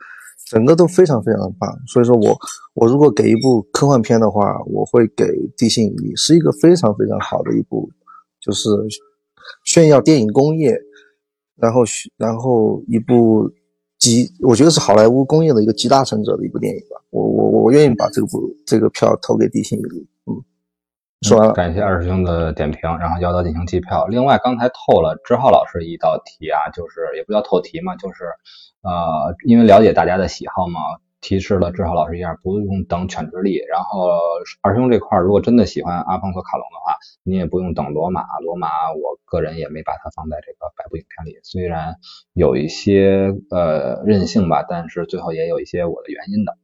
[0.51, 1.71] 整个都非常非常的棒。
[1.87, 2.37] 所以说我
[2.75, 5.25] 我如果给一部科幻片的话，我会给
[5.57, 7.91] 《地心引力》，是一个非常非常好的一部，
[8.41, 8.69] 就是
[9.65, 10.79] 炫耀电影工业，
[11.57, 11.83] 然后
[12.17, 13.51] 然后一部。
[13.99, 17.03] 集，我觉得是好莱坞工业的一个集大成者的一部电影吧。
[17.11, 20.07] 我我我愿意把这部这个票投给地心引力。
[21.21, 24.07] 嗯，说感谢二师兄的点评，然后要到进行计票。
[24.07, 28.25] 另外，刚才透了志浩老师一道题啊，就是也不叫透题嘛，就是
[28.83, 30.81] 呃，因为了解大家的喜好嘛。
[31.21, 33.59] 提示了志浩老师一下，不用等犬之力。
[33.69, 34.09] 然后
[34.63, 38.23] 二师兄这块，如果真的喜欢阿方索卡隆的话，你也不用等罗马。
[38.41, 41.97] 罗马，我个人也没把它放在这个百部影片里，虽然
[42.35, 46.57] 有一些呃任性吧，但是最后也有一些我的原因的。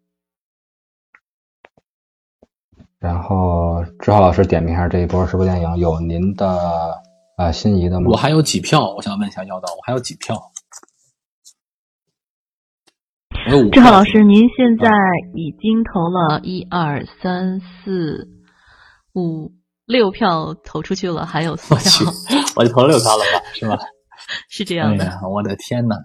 [3.05, 6.59] 然后志浩老师点评一下这一波十部电影，有您的
[7.37, 8.07] 呃心仪的吗？
[8.11, 10.35] 我还有几票，我想问一下妖道，我还有几票？
[13.71, 14.89] 志浩老师，您现在
[15.35, 18.27] 已经投了一二三四
[19.13, 19.53] 五
[19.85, 22.11] 六票投出去了，还有四票。
[22.57, 23.45] 我就投了六票了吧？
[23.53, 23.79] 是吧？
[24.49, 25.21] 是这样的。
[25.31, 25.97] 我的天呐。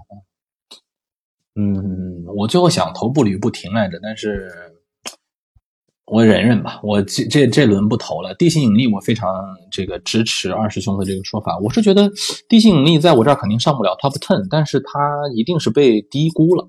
[1.56, 4.52] 嗯，我最后想投步履不停来着，但是
[6.12, 6.80] 我忍忍吧。
[6.84, 8.34] 我这这这轮不投了。
[8.36, 9.30] 地心引力，我非常
[9.72, 11.58] 这个支持二师兄的这个说法。
[11.60, 12.12] 我是觉得
[12.48, 16.68] 地心引力在我这儿肯定上不了 top ten，但是它一定是被低估了。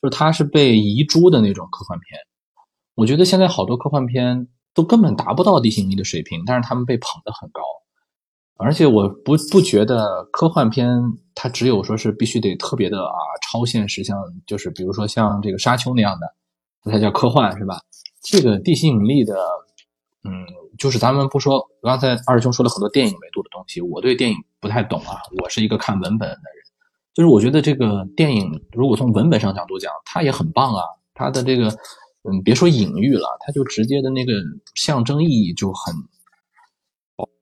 [0.00, 2.18] 就是它是被遗珠的那种科幻片，
[2.96, 7.62] 我觉得现在好多科幻片都根本达不到地心引力的水平，但是他们被捧得很高。
[8.58, 10.88] 而且我不不觉得科幻片
[11.36, 17.78] 它只有说是必须得特别的啊超现实，像就是比如说像这个沙丘那样的，才叫科幻是吧？
[18.22, 19.34] 这个地心引力的，
[20.24, 20.46] 嗯，
[20.78, 26.62] 就是咱们不说刚才二师兄说了很多电影维度的东西，我对电影不太懂啊，我是一个看文本的人。
[27.14, 30.82] 就是我觉得这个电影，如果从文本上角度讲，它也很棒啊。
[31.14, 31.68] 它的这个，
[32.22, 34.32] 嗯，别说隐喻了，它就直接的那个
[34.74, 35.94] 象征意义就很，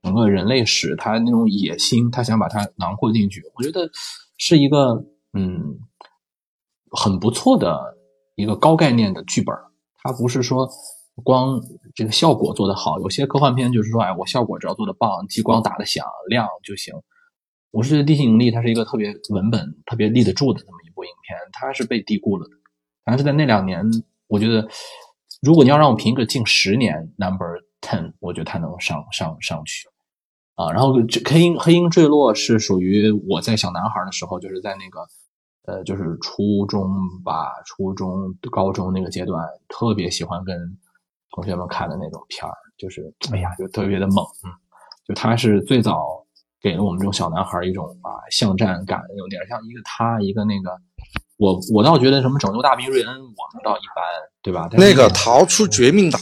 [0.02, 3.44] 整个人类史，它那种野心，他想把它囊括进去。
[3.54, 3.88] 我觉得
[4.38, 5.04] 是一个，
[5.34, 5.78] 嗯，
[6.90, 7.96] 很不错的
[8.34, 9.54] 一个高概念的剧本。
[10.02, 10.68] 它不是说
[11.22, 11.60] 光
[11.94, 16.94] 这个效果做得好，有些科幻片就是说，哎，我效果只要做得棒，激光打得响亮就行。
[17.70, 22.50] 我是觉得《地心引力》它是一个特别文本特别立得住的这么一部影片，它是被低估了的。
[23.04, 23.84] 但是在那两年，
[24.26, 24.68] 我觉得
[25.42, 29.88] 如果你要让我评个近十年 Number Ten，我觉得它能上上上去
[30.56, 30.72] 啊。
[30.72, 35.06] 然后这《黑鹰黑鹰坠落》是属于我在小男孩的时候，就是在那个
[35.70, 36.90] 呃，就是初中
[37.24, 40.56] 吧，初中、高中那个阶段，特别喜欢跟
[41.32, 44.50] 同学们看的那种片儿，就是哎呀，就特别的猛，嗯，
[45.06, 46.24] 就他是最早
[46.60, 50.76] 给了我们这种小男孩一种啊巷战感，有点像一个他一个那个。
[51.38, 54.04] 我我倒觉得什么拯救大兵瑞恩，我们倒一般，
[54.42, 54.68] 对吧？
[54.72, 56.18] 那个逃出绝命岛，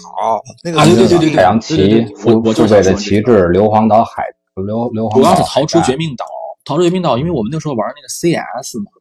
[0.62, 4.22] 那个对对对对太阳旗，我我就背着旗帜，硫磺岛海，
[4.54, 6.24] 硫硫磺岛主要是逃出绝命岛，
[6.64, 8.92] 逃出绝命岛，因为我们那时候玩那个 CS 嘛，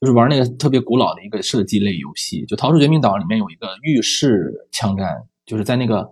[0.00, 2.44] 就是玩那个特别古老的一个射击类游戏。
[2.46, 6.08] 就逃出绝命岛里面有一个浴室枪战，就是在那个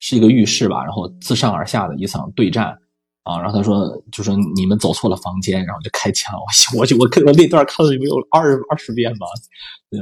[0.00, 2.78] 是一个浴室吧，然后自上而下的一场对战。
[3.24, 6.38] 啊，然后他说，就说你们走错了房间，然后就开枪。
[6.76, 9.26] 我我我我那段看了有没有二二十遍吧？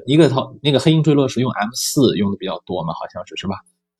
[0.07, 3.55] 一个逃那个黑鹰坠落是用 M 四用的比较多嘛，好像是是吧？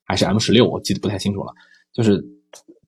[0.05, 0.67] 还是 M 十六？
[0.69, 1.55] 我记得不太清楚了。
[1.93, 2.21] 就是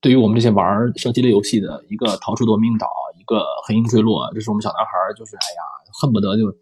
[0.01, 0.66] 对于我们这些玩
[0.97, 2.89] 射击类游戏的一个逃出夺命岛，
[3.27, 5.62] 个黑鹰坠落，这是我们小男孩就是哎呀，
[6.01, 6.55] 恨不得就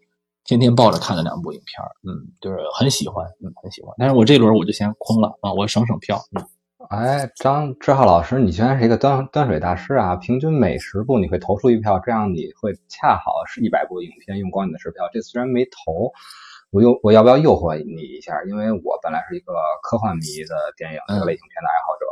[0.43, 3.93] 天天抱着看的两部影片嗯，就是很喜欢，嗯，很喜欢。
[3.97, 6.43] 但是我这轮我就先空了啊，我省省票，嗯。
[6.89, 10.17] 哎，张志浩老师，你居然是一个端端水大师啊！
[10.17, 15.05] 平均每十部你会投出一票，这样你会恰好是一百部影片用光你的十票。
[15.13, 16.11] 这虽然没投，
[16.71, 18.43] 我又我要不要诱惑你一下？
[18.43, 22.05] 因为我本来是一个科幻迷的电影这个类型片的爱好者。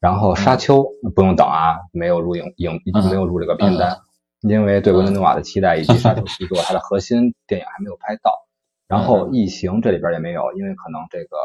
[0.00, 0.82] 然后《沙丘》
[1.14, 2.80] 不用等啊，没有入影影
[3.10, 3.98] 没有入这个片单，
[4.42, 8.32] 因为对维伦纽瓦的期待以及《沙丘》续 作它的核心电影还没有拍到。
[8.88, 11.36] 然后《异形》这里边也没有，因为可能这个。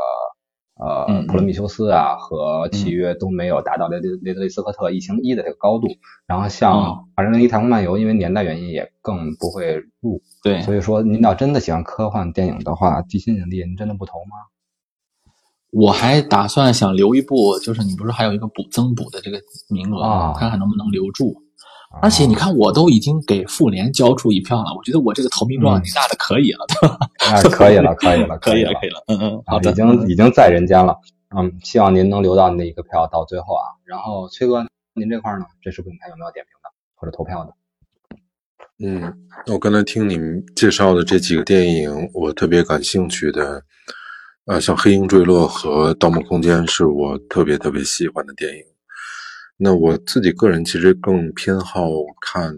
[0.80, 5.86] 呃，普罗米修斯啊和契约都没有达到雷雷雷德利斯科特异形一的这个高度，
[6.26, 10.24] 然后像二零零一太空漫游，因为年代原因也更不会入。
[10.42, 14.38] 对，所以说您要真的喜欢科幻电影的话，地心引力您真的不投吗？
[15.72, 21.34] 我还打算想留一部，就是你不是还有一个补增补的这个名额，看看能不能留住。
[22.02, 26.98] 而且你看，我都已经给妇联交出一票了，我觉得我这个投名状你大的可以了，对吧？
[27.20, 30.96] 啊， 可以了，可以了，可以了，可以了，嗯嗯，好的，已经已经在人间了，
[31.36, 33.64] 嗯，希望您能留到您的一个票到最后啊。
[33.84, 35.46] 然后崔哥，您这块呢？
[35.62, 37.54] 这是不你看有没有点评的或者投票的？
[38.84, 39.14] 嗯，
[39.48, 43.62] 我刚才听你们介绍的这几个电影，我特别感兴趣的，
[44.46, 48.64] 呃，像《黑鹰坠落》和《盗梦空间》是我特别特别喜欢的电影。
[49.56, 51.88] 那我自己个人其实更偏好
[52.20, 52.52] 看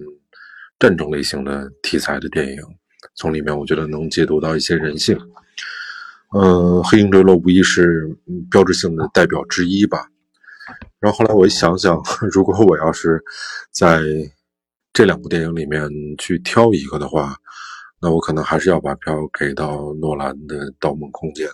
[0.79, 2.57] 战争类型的题材的电影，
[3.15, 5.19] 从里面我觉得能解读到一些人性。
[6.31, 8.17] 呃，《黑鹰坠落》无疑是
[8.49, 10.07] 标志性的代表之一吧。
[11.01, 13.21] 然后后来我一想想， 如果我要是
[13.71, 14.01] 在
[14.93, 17.35] 这两部电影里面去挑一个的话，
[18.01, 21.45] 那我可能还是要把票给到诺兰的《盗梦空间》。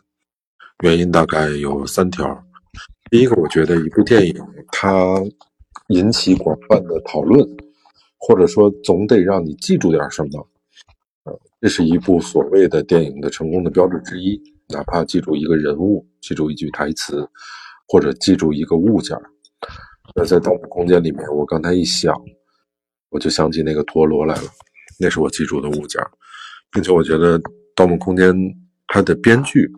[0.82, 2.26] 原因大概有三条。
[3.12, 4.36] 第一个，我觉得一部电影
[4.72, 5.16] 它
[5.90, 7.46] 引起广泛的讨论，
[8.18, 10.50] 或者说总得让你记住点什么，
[11.26, 14.42] 呃，这是一部所谓的电影的成功的标志之一。
[14.70, 17.28] 哪怕记住一个人物，记住一句台词，
[17.88, 19.18] 或者记住一个物件
[20.16, 22.16] 那在《盗梦空间》里面，我刚才一想，
[23.10, 24.44] 我就想起那个陀螺来了，
[24.98, 26.02] 那是我记住的物件
[26.72, 27.38] 并且我觉得
[27.76, 28.34] 《盗梦空间》
[28.88, 29.70] 它的编剧。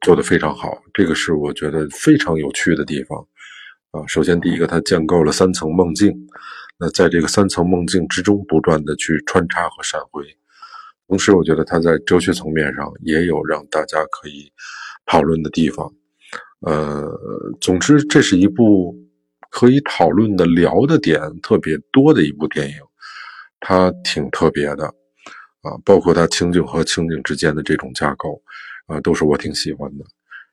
[0.00, 3.18] 做的非常好，这个是我觉得非常有趣的地方
[3.90, 4.06] 啊。
[4.06, 6.12] 首先，第一个，它建构了三层梦境，
[6.78, 10.24] 那在这个三层梦境之中，不断的去穿插和闪回。
[11.08, 14.50] 同时，我觉得它在哲学层面上也有让大家可以
[15.04, 15.92] 讨论的地方。
[16.60, 17.06] 呃，
[17.60, 18.96] 总之，这是一部
[19.50, 22.76] 可以讨论的、聊的点特别多的一部电影，
[23.60, 24.86] 它挺特别的
[25.60, 28.40] 啊，包括它情景和情景之间的这种架构。
[28.92, 30.04] 啊，都是我挺喜欢的。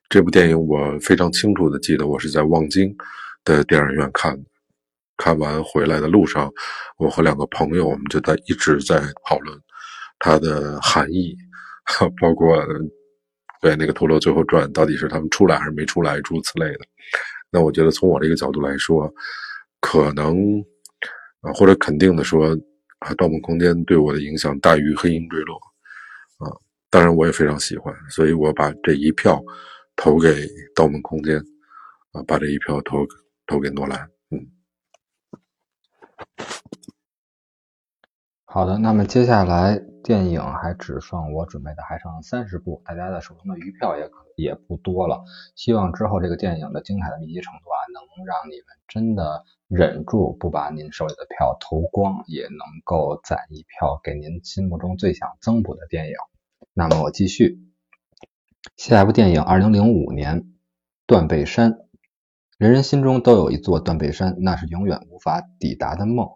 [0.07, 2.95] 这部电影我非常清楚的记得，我是在望京
[3.43, 4.49] 的电影院看的。
[5.17, 6.49] 看完回来的路上，
[6.97, 9.59] 我和两个朋友，我们就在一直在讨论
[10.17, 11.35] 它的含义，
[12.21, 12.55] 包括
[13.61, 16.79] 对那个陀螺最后转到底是他们出来还是没出来，诸如此类的。
[17.51, 19.13] 那我觉得从我这个角度来说，
[19.81, 20.63] 可能
[21.41, 22.57] 啊，或者肯定的说
[22.99, 25.57] 啊，《盗梦空间》对我的影响大于《黑鹰坠落》。
[26.91, 29.39] 当然，我也非常喜欢，所以我把这一票
[29.95, 30.29] 投给
[30.75, 31.37] 《盗梦空间》，
[32.13, 33.05] 啊，把这一票投
[33.45, 34.09] 投给诺兰。
[34.31, 34.49] 嗯，
[38.45, 45.23] 好的，那么接下来电影还只剩我准备的还剩三十部，大家的手中的余票也可也不多了。
[45.55, 56.15] 希望之后这个电影的精彩的密集程度啊，能让你们真的忍住不把您手里的票投光，也能够攒一票给您心目中最想增补的电影。
[56.79, 57.59] 那么我继续，
[58.77, 60.43] 下一部电影，二零零五年
[61.05, 61.73] 《断背山》。
[62.57, 66.29] 人人心中都有一座断背山，那是永远无法抵达的梦。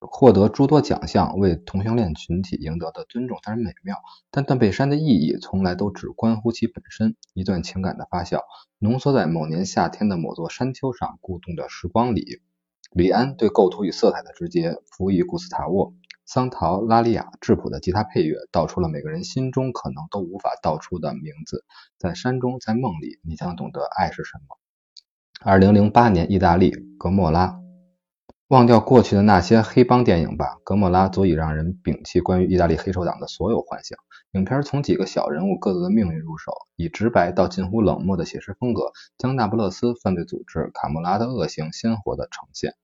[0.00, 3.98] 获得诸多奖项，为同性恋群体赢得的尊重当然美妙，
[4.30, 7.16] 但断背山的意义从来都只关乎其本身。
[7.34, 8.40] 一段情感的发酵，
[8.78, 12.40] 浓缩在某年夏天的某座山丘上孤独的时光里。
[12.92, 15.92] 李安对构图与色彩的直接，辅以古斯塔沃·
[16.32, 21.64] 桑陶拉利亚质朴的吉他配乐，道出了每个人心中可能都无法道出的名字。
[21.98, 24.56] 在山中，在梦里，你将懂得爱是什么。
[25.44, 27.48] 二零零八年，意大利《格莫拉》。
[28.46, 33.98] 忘掉过去的那些黑帮电影吧，《格莫拉》足以让人摒弃关于意大利黑手党的所有幻想。
[34.30, 42.74] 影片从几个小人物各自的命运入手，以直白到近乎冷漠的写实风格，将那不勒斯犯罪组织卡莫拉的恶行鲜活地呈现。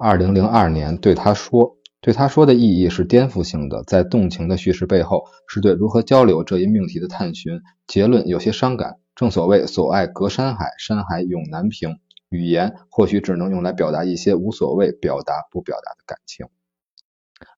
[0.00, 7.60] 二零零二年，对他说，对他说的意义是颠覆性的，在动情的叙事背后，是对如何交流这一命题的探寻。
[7.86, 8.98] 结论有些伤感。
[9.16, 11.98] 正所谓，所爱隔山海，山海永难平。
[12.28, 16.46] 语言或许只能用来表达一些无所谓表达不表达的感情。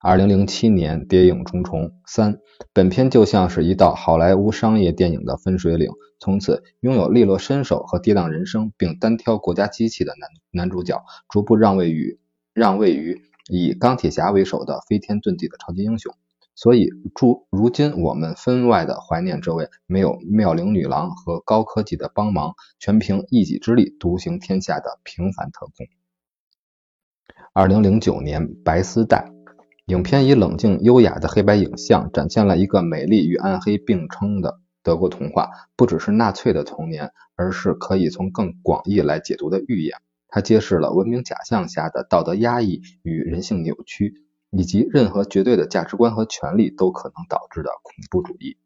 [0.01, 2.35] 二零零七年，《谍影重重三》
[2.73, 5.91] 本片就像是一道好莱坞商业电影的分水岭。
[6.19, 12.19] 从此，拥有利落身手和跌宕人生，并单挑国家机器的男男主角，逐步让位于
[12.55, 13.21] 让位于
[13.51, 16.15] 以钢铁侠为首的飞天遁地的超级英雄。
[16.55, 25.87] 所以，如如今我们分外的怀念这位没有妙龄女郎和高科技的帮忙，全凭一己之力独行天下的平凡特工。
[27.55, 29.31] 二零零九年，《白丝带》
[29.87, 39.97] 影片以冷静优雅的黑白影像，展现了一个美丽与暗黑并称的德国童话，不只是纳粹的童年，而是可以从更广义来解读的预言。
[40.31, 44.27] 它揭示了文明假象下的道德压抑与人性扭曲。
[44.53, 48.59] 以及任何绝对的价值观和权利都可能导致的恐怖主义。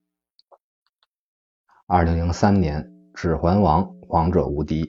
[1.87, 4.85] 二零零三年，《指环王：王者无敌》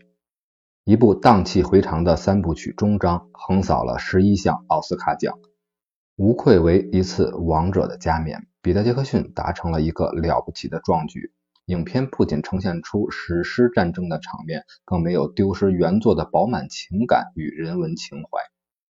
[0.85, 5.37] 一部荡气回肠的三部曲终章，横扫了十一项奥斯卡奖，
[6.15, 8.47] 无愧为一次王者的加冕。
[8.61, 11.33] 彼得·杰克逊达成了一个了不起的壮举。
[11.65, 18.39] 影片不仅呈现出史诗战争的场面，更没有丢失原作的饱满情感与人文情怀。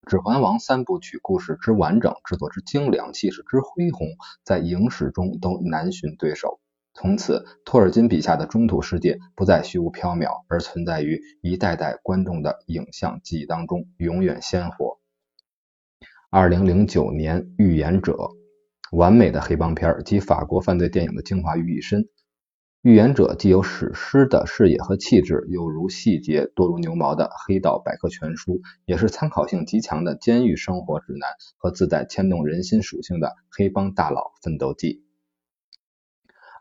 [0.09, 4.09] 《指环王》三部曲故事之完整，制作之精良，气势之恢宏，
[4.43, 6.59] 在影史中都难寻对手。
[6.93, 14.99] 从此，托尔金笔下的中土世界不再虚无缥缈，而存在于一代代观众的影像记忆当中，永远鲜活。
[16.29, 18.13] 二零零九年，《预言者》
[18.91, 22.09] 完美的黑帮片及法国犯罪电影的精华于一身。
[22.85, 31.27] 预言者既有史诗的视野和气质，又如细节多如牛毛的黑道百科全书，也是参考性极强的监狱生活指南
[31.57, 35.03] 和自带牵动人心属性的黑帮大佬奋斗记。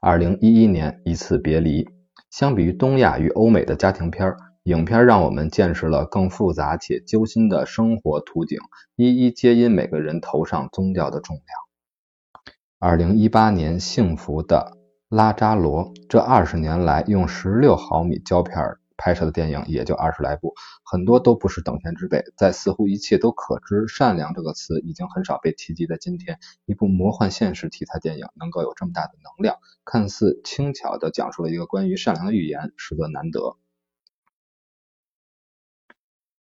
[0.01, 1.91] 二零一一年，一次别离。
[2.31, 8.59] 相比于东亚与欧美的家庭片，影片让我们见识了更复杂且揪心的生活图景，
[8.97, 11.45] 一一皆因每个人头上宗教的重量。
[12.79, 14.84] 二零一八年，幸福的。
[15.15, 22.25] 拉扎罗这二十年来用十六毫米胶片拍摄的电影也就二十来部，很多都不是等闲之辈。
[22.37, 33.57] 在似乎一切都可知、善良这个词已经很少被提及的今天，一部魔幻现实题材电影能够有这么大的能量，看似轻巧的讲述了一个关于善良的寓言，实则难得。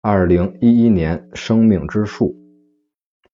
[0.02, 2.34] 二零一一年，《生命之树》。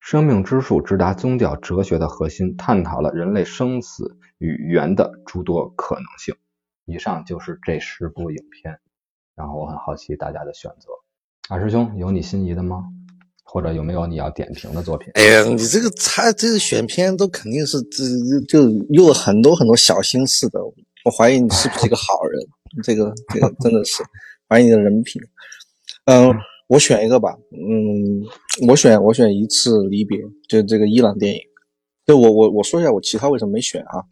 [0.05, 6.35] 生命之树直达宗教哲学的核心，探讨了人类生死与缘的诸多可能性。
[6.85, 8.79] 以上就是这十部影片，
[9.35, 10.91] 然后我很好奇大家的选择。
[11.49, 12.85] 二师兄，有你心仪的吗？
[13.45, 15.11] 或者有没有你要点评的作品？
[15.15, 18.05] 哎呀，你这个他这个选片都肯定是这
[18.47, 20.61] 就用了很多很多小心思的。
[21.07, 22.47] 我怀疑你是不是一个好人？
[22.83, 24.03] 这个这个真的是
[24.51, 25.23] 怀疑你的人品。
[26.05, 26.31] 嗯。
[26.67, 31.41] 我选一个吧，嗯，我选我选一次离别，就这个伊朗电影。
[32.07, 34.03] 就我我我说一下我其他为什么没选啊？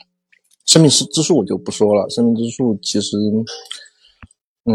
[0.67, 3.17] 生命之之树我就不说了，生命之树其实，
[4.65, 4.75] 嗯，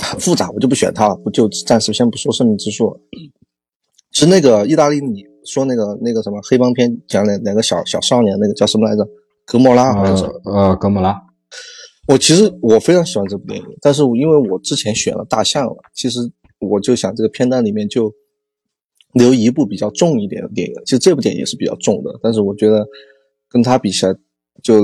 [0.00, 2.98] 很复杂，我就不选它了，我就暂时先不说生命之树。
[4.12, 9.06] 其实那个意大利你说那个那个什么黑帮片，讲两两个小小少年，那个叫什么来着？
[9.44, 11.20] 格莫拉好像是呃格莫拉。
[12.06, 16.20] 我其实我非常喜欢这部电影，但是因为我之前选了大象了，其实
[16.58, 18.12] 我就想这个片单里面就
[19.14, 20.74] 留一部比较重一点的电影。
[20.84, 22.86] 其实这部电影也是比较重的，但是我觉得
[23.48, 24.14] 跟它比起来，
[24.62, 24.74] 就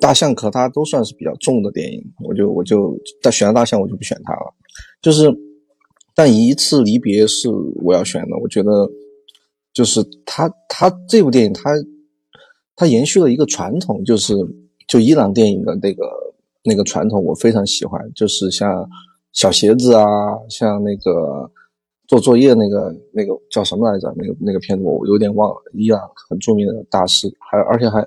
[0.00, 4.54] 大象和它都算是比较重的电影，我就我就但选了大象，我就不选它了。
[5.02, 5.30] 就是
[6.14, 7.50] 但一次离别是
[7.84, 8.90] 我要选的，我觉得
[9.74, 11.70] 就是它它这部电影它
[12.74, 14.34] 它延续了一个传统，就是
[14.88, 16.29] 就伊朗电影的那个。
[16.62, 18.88] 那个传统我非常喜欢，就是像
[19.32, 20.04] 小鞋子啊，
[20.48, 21.50] 像那个
[22.06, 24.12] 做作业那个那个叫什么来着？
[24.16, 28.06] 那个那个片子我有点忘了，伊朗很著名的大师，还而且还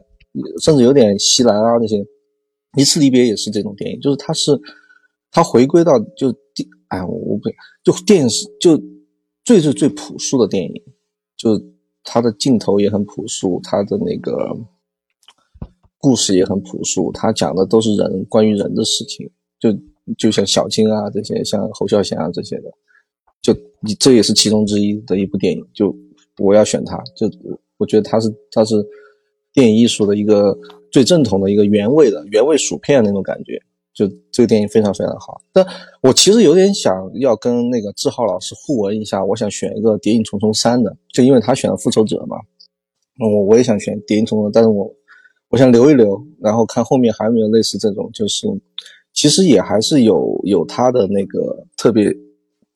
[0.62, 2.06] 甚至有点西兰啊那些，
[2.78, 4.60] 一次离别也是这种电影，就是它是
[5.32, 7.44] 它回归到就电，哎我不
[7.84, 8.78] 就电视就
[9.44, 10.84] 最最最朴素的电影，
[11.38, 11.60] 就
[12.04, 14.56] 它的镜头也很朴素，它的那个
[16.04, 19.26] 故事也很朴素，他讲的都是人关于人的事情，
[19.58, 19.74] 就
[20.18, 22.70] 就像小金啊这些，像侯孝贤啊这些的。
[23.42, 25.96] 就你这也是其中之一的一部电影，就
[26.40, 27.32] 我要选它，就
[27.78, 28.86] 我觉得它是它是
[29.54, 30.58] 电影艺术的一个
[30.92, 33.58] 最正统的一个原味的原味薯片那种感觉，
[33.94, 35.42] 就这个电影非常非常好。
[35.54, 35.66] 但
[36.02, 42.38] 我其实有点想要跟那个志浩老师互文一下，我想选一个《谍影重重三》的，就因为他选了《复仇者》嘛，
[43.20, 44.94] 我我也想选《谍影重重》，但是我
[45.54, 48.48] 我想留一留，然后看后面还有没有类似这种，就是
[49.14, 52.12] 其实也还是有有他的那个特别。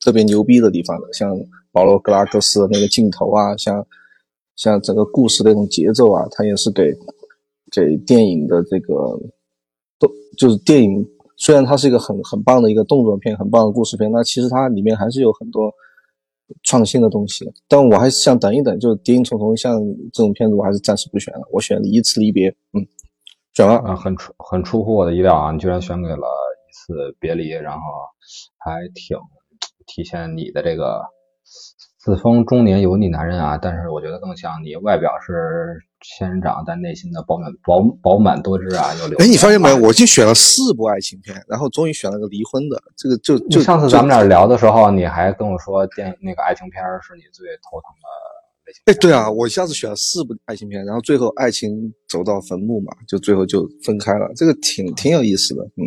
[0.00, 1.36] 特别牛逼的地方的，像
[1.72, 3.84] 保罗·格拉克斯的那个镜头啊，像
[4.54, 6.94] 像整个故事那种节奏啊，它也是给
[7.72, 8.94] 给电影的这个
[9.98, 10.08] 都
[10.38, 11.04] 就是电影，
[11.36, 15.74] 虽然它是一个很很棒的一个动作片，很棒的故事片，那其实它里面还是有很多
[16.62, 17.50] 创新的东西。
[17.68, 19.78] 但我还是想等一等，就是《谍影重重》像
[20.12, 22.50] 这种片子，我还是暂时不选了，我选了《一次离别》。
[22.72, 22.86] 嗯，
[23.54, 27.80] 选了啊，很出很出乎我的意料啊，你居然选给了《一次别离》，然后
[28.58, 29.16] 还挺。
[29.90, 31.00] 体现你的这个
[31.98, 38.94] 自封中年油腻男人啊，但是我觉得更像你外表是仙人掌，但内心的饱满饱饱满多汁啊。
[39.00, 39.18] 又流。
[39.18, 39.76] 哎，你发现没有？
[39.78, 42.80] 我就选了四部爱情片，然后终于选了个离婚的。
[42.96, 48.06] 这个就就上次咱们俩聊的时候，你还跟我说电那个爱情片是你最头疼的
[48.64, 48.82] 类型。
[48.86, 54.30] 哎，对啊，我一下子选了四部爱情片，然后最后爱情走到坟墓嘛，就最后就分开了。
[54.36, 55.82] 这个挺挺有意思的，嗯。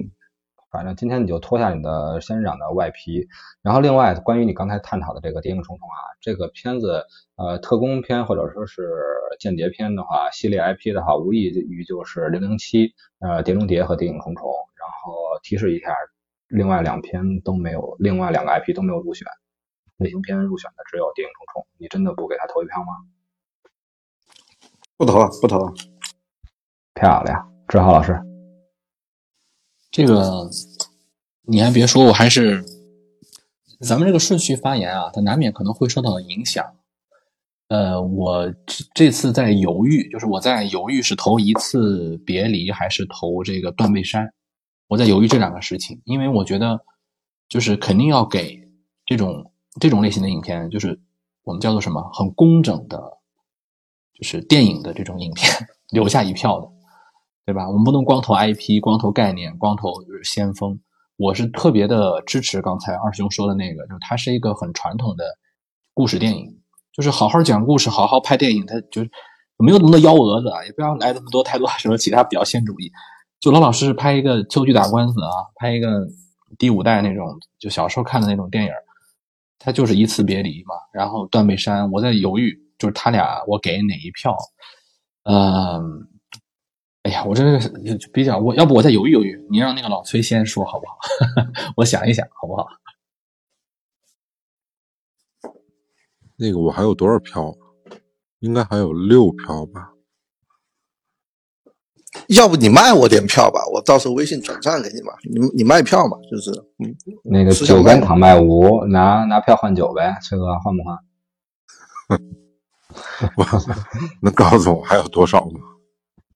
[0.71, 3.27] 反正今天你就脱下你的仙人掌的外皮，
[3.61, 7.05] 然后另外关于你刚才探讨的这个谍影重重啊，这个片子
[7.35, 8.89] 呃特工片或者说是
[9.39, 14.49] 间谍片的话，系列 IP 的话，无异于就是零零七呃碟中谍和谍影重重。
[14.79, 15.93] 然后提示一下，
[16.47, 19.27] 另外两篇都没有，另外两个 IP 都没有入选，
[19.97, 21.67] 类型片入选的只有谍影重重。
[21.77, 22.87] 你真的不给他投一票吗？
[24.97, 25.71] 不投，不投。
[26.93, 28.30] 漂亮，志浩老师。
[29.91, 30.49] 这个
[31.41, 32.63] 你还别说，我还是
[33.81, 36.65] 咱们这个顺序发言啊，它难免可能会受到影响。
[37.67, 38.53] 呃，我
[38.93, 44.33] 这次在犹豫，就是我在犹豫是投一次别离还是投这个断背山，
[44.87, 46.79] 我在犹豫这两个事情，因为我觉得
[47.47, 48.61] 就是肯定要给
[49.05, 50.99] 这种这种类型的影片，就是
[51.43, 52.97] 我们叫做什么很工整的，
[54.13, 55.51] 就是电影的这种影片
[55.91, 56.80] 留下一票的。
[57.45, 57.67] 对吧？
[57.67, 60.79] 我们不能光投 IP，光投概念，光投就是先锋。
[61.17, 65.25] 我是特别的支持刚才二师兄说的那个，就是它是一个很传统的
[65.93, 66.47] 故事电影，
[66.93, 68.65] 就是好好讲故事，好好拍电影。
[68.65, 69.09] 它就是
[69.57, 72.91] 没有那么多幺蛾子啊，也不要来那么多太多什么其他表现主义，
[73.39, 76.07] 就老老实实拍一个秋菊打官司啊，拍一个
[76.57, 78.71] 第五代那种就小时候看的那种电影，
[79.59, 80.75] 它就是一次别离嘛。
[80.93, 84.35] 然后断背山，我在犹豫，就是他俩我给哪一票？
[85.23, 86.07] 嗯。
[87.03, 87.59] 哎呀，我这个
[88.13, 90.97] 比较，我要不我再犹豫犹豫，你让那个老崔先说好不好？
[91.77, 92.67] 我想一想，好不好？
[96.37, 97.55] 那个我还有多少票？
[98.39, 99.93] 应该还有六票吧？
[102.27, 105.17] 要不你卖我点票吧，我到时候微信转账给你吧。
[105.23, 110.97] 你你卖票嘛，就是嗯，那个酒干倘卖无，拿拿票换酒呗，崔哥换不换？
[113.37, 113.45] 我
[114.21, 115.59] 能告诉我还有多少吗？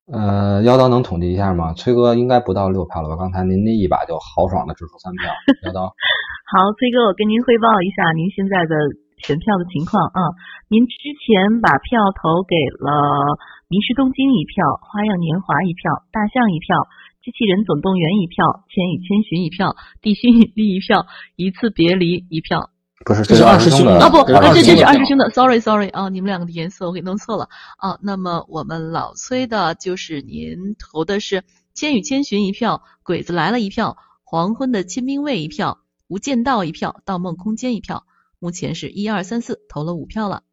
[0.05, 1.73] 呃，妖刀能统计一下吗？
[1.73, 3.15] 崔哥应该不到六票了吧？
[3.17, 5.33] 刚才您那一把就豪爽的掷出三票。
[5.65, 5.89] 妖刀，
[6.53, 8.75] 好，崔哥，我跟您汇报一下您现在的
[9.17, 10.21] 选票的情况啊。
[10.69, 12.89] 您之前把票投给了
[13.65, 16.77] 《迷失东京》一票，《花样年华》一票，《大象》一票，
[17.25, 19.73] 《机器人总动员》一票，《千与千寻》一票，
[20.05, 21.01] 《地心引力》一票，
[21.33, 22.69] 《一次别离》一票。
[23.03, 24.09] 不是，这是二师兄的啊！
[24.09, 27.99] 不，这这是二师兄的，sorry，sorry 啊，你们两个的颜色我给弄错了啊。
[28.01, 31.41] 那么我们老崔的就是您投的是
[31.73, 38.05] 《千与千寻》一票，《鬼子来了》一票，《黄昏的亲兵卫》一票，《无间道》一票，《盗梦空间》一票。
[38.39, 40.43] 目前是一二三四，投了五票了。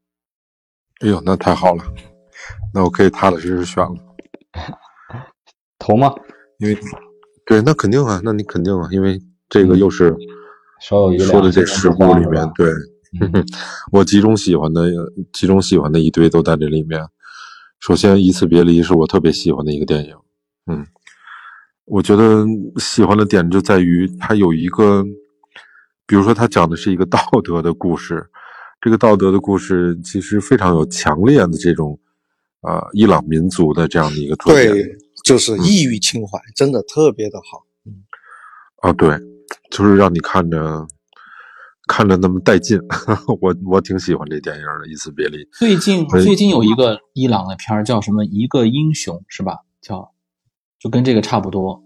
[1.00, 1.84] 哎呦，那太好了，
[2.74, 3.94] 那我可以踏踏实实选了。
[5.78, 6.12] 投吗？
[6.58, 6.76] 因为
[7.46, 10.12] 对，那肯定啊，那你肯定啊，因为这个又是。
[10.82, 12.68] 说的这十部里面，对
[13.92, 14.90] 我集中喜欢的，
[15.32, 17.00] 集中喜欢的一堆都在这里面。
[17.80, 20.14] 首先，《一次别离》是我特别喜欢的一个电影。
[20.66, 20.86] 嗯，
[21.84, 22.44] 我觉得
[22.78, 25.04] 喜欢的点就在于它有一个，
[26.06, 28.24] 比如说它讲的是一个道德的故事，
[28.80, 31.98] 这个道德的故事其实非常有强烈的这种
[32.60, 37.64] 啊伊朗民族的这样的一个对，就是异域情怀，真的特别的好。
[37.84, 38.04] 嗯，
[38.82, 39.18] 啊，对，
[39.72, 40.86] 就是让你看着
[41.88, 42.78] 看着那么带劲，
[43.40, 45.38] 我我挺喜欢这电影的《一次别离》。
[45.58, 48.24] 最近最近有一个伊朗的片儿叫什么？
[48.26, 49.58] 一个英雄是吧？
[49.80, 50.12] 叫
[50.78, 51.82] 就跟这个差不多，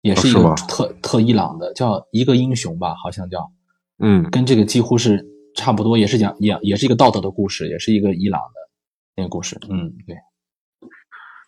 [0.00, 3.52] 也是一个特特伊朗的，叫一个英雄吧，好像叫，
[3.98, 5.24] 嗯，跟这个几乎是。
[5.54, 8.70] 差不多也是讲也也是一个道德的故事，也是一个伊朗的
[9.16, 9.58] 那个故事。
[9.68, 10.14] 嗯，对。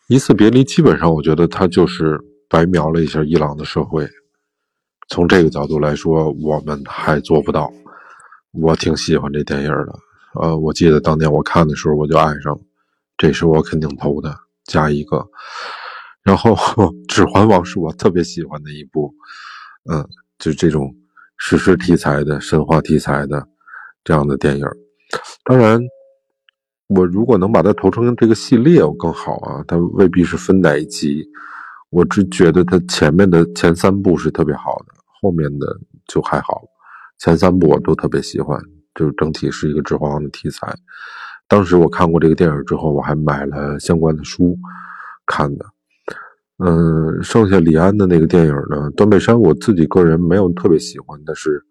[0.09, 2.19] 一次别离，基本上我觉得他就是
[2.49, 4.05] 白描了一下伊朗的社会。
[5.11, 7.71] 从这个角度来说，我们还做不到。
[8.53, 9.99] 我挺喜欢这电影的。
[10.41, 12.59] 呃，我记得当年我看的时候，我就爱上。
[13.19, 14.35] 这是我肯定投的，
[14.65, 15.29] 加一个。
[16.23, 16.55] 然后
[17.07, 19.13] 《指环王》是我特别喜欢的一部，
[19.91, 20.09] 嗯，
[20.39, 20.95] 就这种
[21.37, 23.47] 史诗题材的、神话题材的。
[24.03, 24.65] 这样的电影，
[25.45, 25.79] 当然，
[26.87, 29.63] 我如果能把它投成这个系列，我更好啊。
[29.69, 31.23] 它未必是分哪一集，
[31.91, 36.63] 我只觉得它前面的前三部是特别好的，后面的就还好。
[37.19, 38.61] 前三部我都特别喜欢，
[38.95, 40.75] 就是整体是一个《指环王》的题材。
[41.49, 44.59] 当时我看过这个电影之后，我还买了相关的书
[45.27, 45.67] 看的。
[46.59, 51.65] 嗯，剩下李安的那个电影呢，《断背山》，我自己个人没有特别喜欢，但是。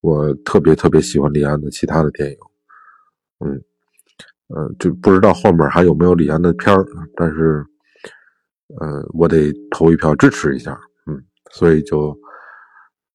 [0.00, 2.36] 我特别特别喜欢李安的其他的电影，
[3.40, 3.58] 嗯，
[4.48, 6.84] 呃，就不知道后面还有没有李安的片儿，
[7.16, 7.64] 但是，
[8.78, 12.14] 呃，我得投一票支持一下，嗯，所以就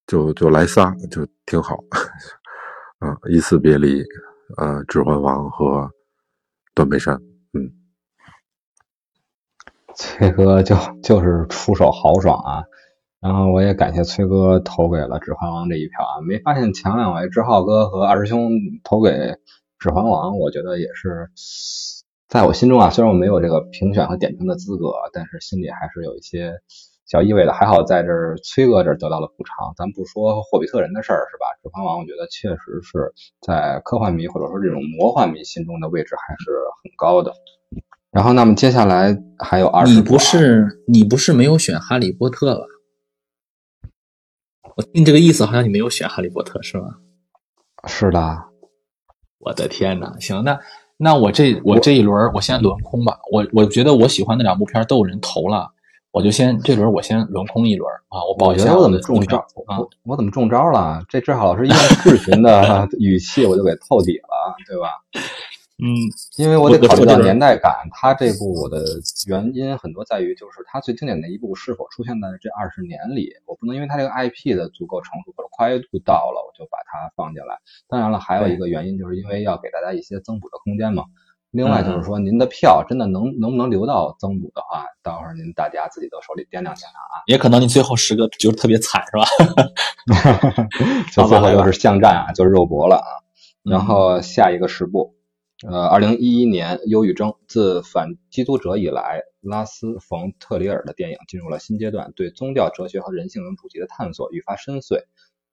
[0.10, 1.76] 就就来仨，就挺好，
[2.97, 4.03] 啊， 一次别离，
[4.57, 5.91] 呃，指环王和
[6.74, 7.22] 断背山，
[7.53, 7.70] 嗯，
[9.93, 12.64] 崔哥就就是出手豪爽啊。
[13.20, 18.49] 然后我也感谢崔哥投给了《指环王》这一票啊，没发现前两位志浩哥和二师兄
[18.84, 19.12] 投给
[19.78, 21.30] 《指环王》，我觉得也是
[22.28, 26.62] 在我心中啊，虽然我没有这个评选和点评的资格，但是心里还是有一些
[27.10, 27.51] 小意味的。
[27.51, 29.74] 还好在这儿崔哥这儿得到了补偿。
[29.76, 31.45] 咱不说霍比特人的事儿是吧？
[31.64, 36.51] 《指环王》我觉得确实是在科幻迷或者说这种魔幻迷心中的位置还是
[36.84, 37.34] 很高的。
[38.12, 42.66] 然后那么接下来还有二十，你不是你不是没有选《哈利波特》吧？
[44.76, 46.95] 我听这个意思，好像你没有选《哈利波特》是吗？
[47.88, 48.45] 是的。
[49.38, 50.20] 我的天哪！
[50.20, 50.60] 行，那
[50.97, 53.20] 那我这我这一轮我先轮空吧。
[53.32, 55.72] 我我觉得我喜欢的两部片都有人投了，
[56.12, 58.24] 我就先这轮我先轮空一轮啊。
[58.28, 59.38] 我保一下我怎么中招
[59.68, 59.78] 啊？
[60.03, 61.03] 我怎么中招了？
[61.07, 61.70] 这志浩老师一
[62.03, 64.89] 质询的 语气，我就给透底了，对吧？
[65.82, 65.88] 嗯，
[66.36, 68.84] 因为我得考虑到年代感，它这部的
[69.28, 77.57] 原因很多在于，就是它最经典的一部是否出现在这二十年里，我不能因为它这个 IP 的足够成熟或者跨越度到了，我就把它放进来。
[77.88, 81.05] 当然了，还有一个原因，就是因为要给大家一些增补的空间嘛。
[81.52, 87.24] 另外就是说，您的票真的能能不能留到增补的话，到时候您大家自己都手里掂量掂量啊。
[87.26, 90.68] 也可能你最后十个就是特别惨，是吧？
[91.12, 93.10] 就最后又是巷战啊，就是肉搏了啊。
[93.64, 95.16] 然后下一个十部。
[95.68, 105.04] 呃，二零一一年，忧郁症自反基督者以来，拉斯·冯·特里尔的电影进入了新阶段，对宗教、哲学和人性等主题的探索愈发深邃。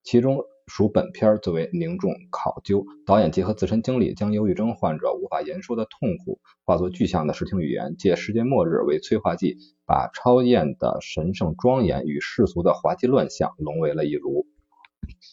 [0.05, 2.85] 其中属本片最为凝重考究。
[3.07, 14.47] 导演结合自身经历，将忧郁症患者无法言说的痛苦化作具象的视听语言，借世界末日为催化剂，把超验的神圣庄严与世俗的滑稽乱象融为了一炉。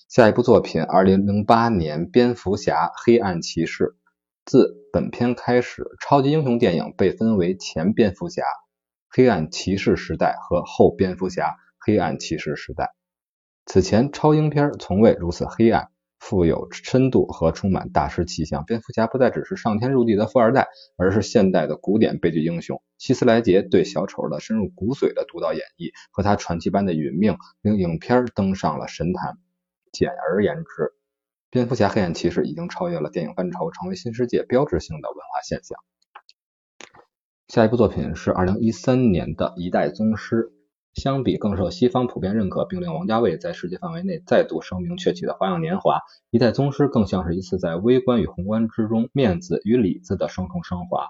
[0.07, 3.84] 下一部作品，二零零八年，《蝙蝠侠：黑暗骑士》。
[4.45, 8.43] 自本片开始，超级英雄电影被分为前蝙蝠侠
[9.09, 12.93] 黑暗骑士时代和后蝙蝠侠黑暗骑士时代。
[13.66, 15.89] 此前超英片从未如此黑暗、
[16.20, 18.66] 富有深度和充满大师气象。
[18.66, 22.82] 蝙蝠侠不再只是上天入地的富二代，而是现代的古典悲剧英雄。
[22.97, 29.38] 希斯莱杰对小丑的深入骨髓的独到演绎和他传奇般的殒命，令影片登上了神坛。
[29.91, 30.93] 简而言之。
[31.49, 35.78] 蝙蝠侠：黑暗骑士已经超越了电影范畴，成为新世界标志性的文化现象。
[37.47, 40.36] 下一部作品是二零一三年的《一代宗师》，
[40.93, 45.95] 相比更受西方普遍认可，并令王家卫在世界范围内再度声名鹊起的《花样年华》，
[46.29, 51.09] 《一代宗师》更像是一次在微观与宏观之中面子与里子的双重升华。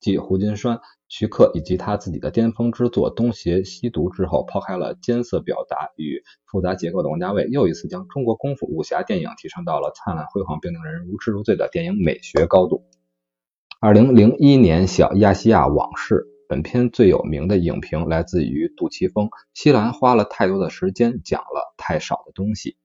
[0.00, 12.82] 继胡金栓、徐克以及他自己的巅峰之作《东邪西毒》之后，抛开了艰涩表达与复杂结构的王家卫，又一次将中国功夫武侠电影提升到了灿烂辉煌并令人如痴如醉的电影美学高度。
[13.78, 16.14] 二零零一年《小亚细亚往事》，
[16.50, 22.76] 本片最有名的影评来自于杜琪峰，西兰花了太多的时间讲了太少的东西。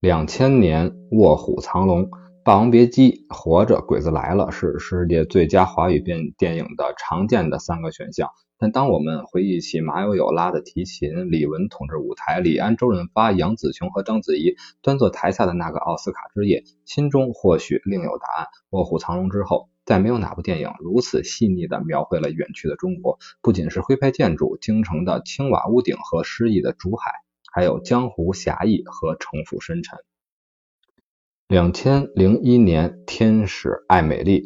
[0.00, 2.06] 两千年《卧虎藏龙》。
[2.44, 8.30] 霸王别姬》《活着》《鬼子来了》是世界最佳华语电电影的常见的三个选项。
[8.58, 18.46] 但当我们回忆起马友友拉的提琴、李玟统治舞台、李安、周润发、杨紫琼和章子怡端坐台下的那个奥斯卡之夜，心中或许另有答案。
[18.70, 27.12] 《卧虎藏龙》之后，再没有哪部电影如此细腻地描绘了远去的中国，不仅是徽派建筑、京城的青瓦屋顶和诗意的竹海，
[27.52, 29.98] 还有江湖侠义和城府深沉。
[31.48, 34.40] 两千零一年，《天使爱美丽》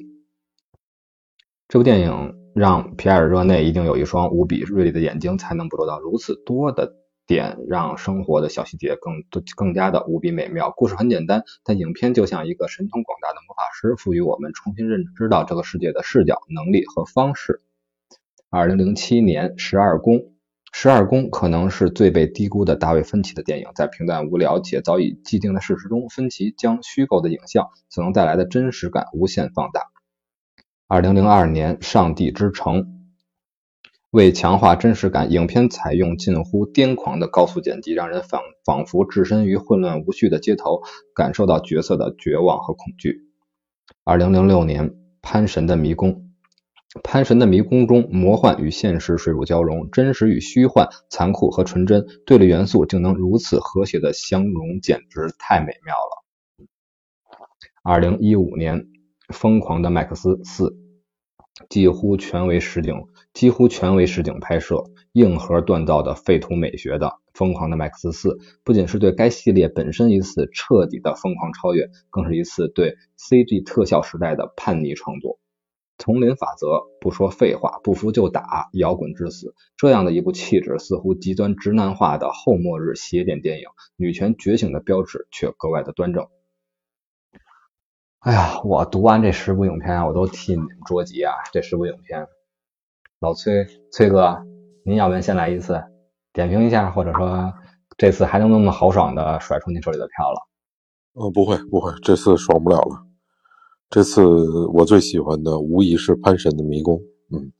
[1.68, 6.94] 这部电影让皮埃尔·热内一定有一双无比锐利的眼睛，才能捕捉到如此多的
[7.26, 10.72] 点，让生活的小细节更多更加的无比美妙。
[10.76, 17.60] 故事很简单，但影片就像一个神通广大的魔法师，赋予我们重新认知到这个世界的视角、能力和方式。
[18.48, 20.14] 二零零七年，《十二宫》。
[20.78, 29.80] 《十二宫》可能是最被低估的大卫·芬奇的电影，在平淡无聊且早已既定的事实中，芬奇将虚构的影像所能带来的真实感无限放大。
[30.86, 32.82] 二零零二年，《上帝之城》
[34.10, 40.82] 为强化真实感，影片采用近乎癫狂的高速剪辑，让人仿仿佛置身于混乱无序的街头，
[41.14, 43.22] 感受到角色的绝望和恐惧。
[44.04, 44.90] 二零零六年，
[45.20, 46.12] 《潘神的迷宫》。
[47.02, 56.24] 潘神的迷宫中，魔幻与现实水乳交融，真实与虚幻，残酷和纯真，对立元素竟能如此和谐的相融，简直太美妙了。
[57.82, 58.80] 二零一五年，
[59.28, 60.70] 《疯狂的麦克斯四》
[61.68, 62.94] 几乎全为实景，
[63.36, 64.82] 几乎全为实景拍摄，
[65.12, 68.30] 硬核锻造的废土美学的《疯狂的麦克斯四》，
[68.64, 75.38] 不仅是对该系列本身一次彻底的疯狂超越，更是一次对 CG 特效时代的叛逆创作。
[75.98, 79.54] 丛林法则，不说废话，不服就打，摇滚致死。
[79.76, 83.66] 这样的一部气质似乎极端直男化的后末日邪典电影，
[83.96, 86.26] 女权觉醒的标志却格外的端正。
[88.20, 91.34] 哎呀，我读完这十部影片，我都替你们着急啊！
[91.52, 92.26] 这十部影片，
[93.26, 94.40] 老崔，崔哥，
[94.84, 95.82] 您要不然先来一次
[96.32, 97.52] 点评一下，或者说
[97.98, 100.38] 这次还能那么豪爽的甩出您手里的票了？
[101.14, 103.04] 嗯，不会，不会，这次爽不了了。
[103.90, 104.24] 这次
[104.68, 107.00] 我最喜欢的无疑是潘神的迷宫，
[107.32, 107.50] 嗯，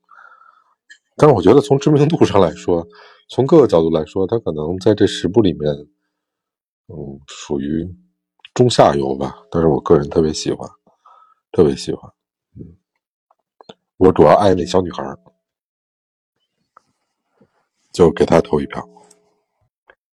[1.16, 2.86] 但是我觉得从知名度上来说，
[3.28, 5.74] 从各个角度来说，它可能在这十部里面，
[6.86, 7.84] 嗯，属于
[8.54, 9.34] 中下游吧。
[9.50, 10.70] 但是我个人特别喜欢，
[11.50, 12.08] 特别喜欢，
[12.54, 12.62] 嗯，
[13.96, 15.02] 我主要爱那小女孩，
[17.97, 18.86] 就给他投一票。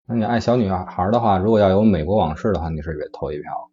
[0.06, 3.70] 那你爱小女孩的话，如果要有美国往事的话，你是给投一票？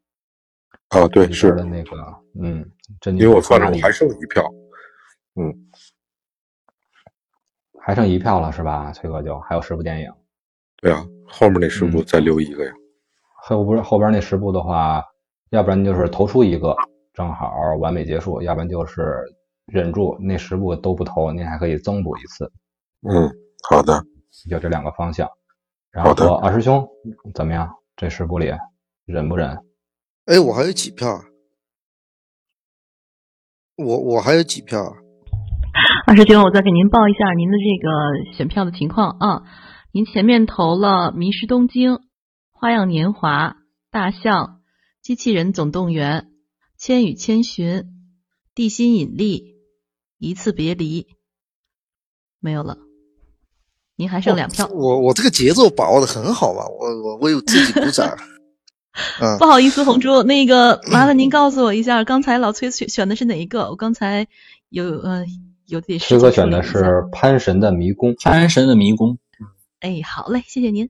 [0.88, 1.96] 啊，对，是的那个，
[2.40, 2.68] 嗯，
[3.04, 4.44] 因为我算着我还剩一票，
[5.36, 5.54] 嗯，
[7.80, 8.90] 还剩一票了是吧？
[8.92, 10.12] 崔哥就还有十部电影，
[10.78, 12.72] 对啊，后面那十部再留一个呀。
[13.44, 15.04] 后不是后边那十部的话，
[15.50, 16.76] 要不然就是投出一个，
[17.12, 19.22] 正好完美结束；要不然就是
[19.66, 22.50] 忍住那十部都不投，您还可以增补一次。
[23.08, 23.30] 嗯，
[23.68, 24.04] 好的，
[24.48, 25.28] 就这两个方向。
[25.90, 26.88] 然后二师兄
[27.34, 27.68] 怎么样？
[27.96, 28.50] 这十部里
[29.04, 29.58] 忍不忍？
[30.24, 31.06] 哎，我还有几票？
[33.76, 34.78] 我我还有几票？
[36.06, 39.42] 二师兄，我再给您报一下您的这个选票的情况啊。
[39.92, 41.92] 您前面投了《迷失东京》
[42.52, 43.48] 《花样年华》
[43.90, 44.46] 《大象》
[45.02, 46.22] 《机器人总动员》
[46.76, 47.68] 《千与千寻》
[48.54, 49.40] 《地心引力》
[50.18, 51.02] 《一次别离》，
[52.38, 52.78] 没有了。
[54.00, 54.66] 您还剩两票。
[54.72, 58.16] 我我这个节奏把握的很好吧，我我为自己鼓掌。
[59.38, 63.68] 不好意思，红珠，那个麻烦您告诉我一下，刚才老崔选选的是哪一个？
[63.68, 64.26] 我刚才
[64.70, 65.22] 有呃
[65.66, 65.98] 有点。
[65.98, 69.18] 崔哥选的是潘神的迷宫，潘神的迷宫。
[69.80, 70.88] 哎，好嘞，谢谢您。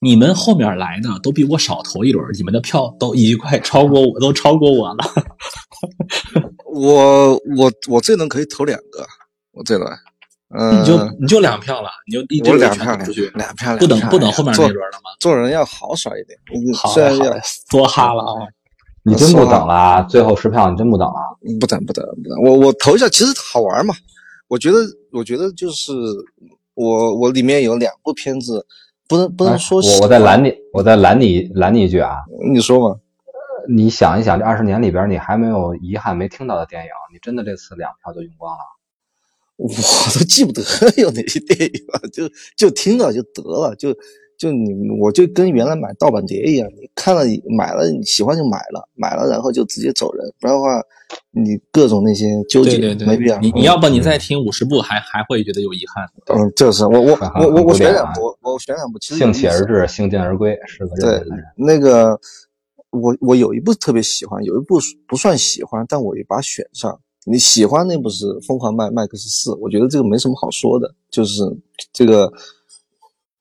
[0.00, 5.04] 你们后面来的都比我少投一轮，你们的票都已经快超过我，都超过我了。
[6.70, 9.06] 我我我这轮可以投两个，
[9.52, 9.90] 我这轮。
[10.52, 15.10] 你就你就两票了，你就一直两票出去，两票不等不等后面那轮了吗？
[15.18, 16.38] 做人要豪爽一点，
[16.74, 17.40] 好嘞好嘞，
[17.70, 18.46] 多哈了啊！
[19.04, 20.04] 你真不等了？
[20.08, 21.38] 最后十票你真不等了？
[21.58, 23.94] 不等不等不等，我我投一下，其实好玩嘛。
[24.48, 24.76] 我觉得
[25.10, 25.92] 我觉得就是
[26.74, 28.66] 我我里面有两部片子，
[29.08, 29.80] 不能不能说。
[29.80, 32.18] 我我再拦你，我再拦你拦你一句啊！
[32.52, 32.96] 你说嘛？
[33.68, 38.64] 你想一想，这二十年里边，你还没有遗憾没听到的电影，你真的这次两票就用光了？
[39.58, 39.68] 我
[40.18, 40.62] 都记不得
[40.96, 43.92] 有哪些电影了，就就听着就得了，就
[44.38, 47.22] 就你我就跟原来买盗版碟一样，你看了
[47.56, 50.80] 买了你喜欢就买了，买了然后就直接走人，不然的话
[51.30, 53.38] 你各种那些纠结没必要。
[53.38, 56.04] 你你要不你再听五十部还还会觉得有遗憾。
[56.34, 61.22] 嗯，就是我我我我我选两部，我选两部，其实兴起而至，兴尽而归，是个对
[61.56, 62.18] 那个
[62.90, 66.98] 我我有一部特别喜欢，有一部不算喜欢，但我也把它选上。
[67.24, 71.42] 你喜欢那部是《疯狂麦麦克斯四》，我觉得这个没什么好说的，就是
[71.92, 72.32] 这个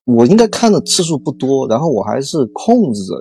[0.05, 3.15] 我应该看的次数不多，然后我还是控制着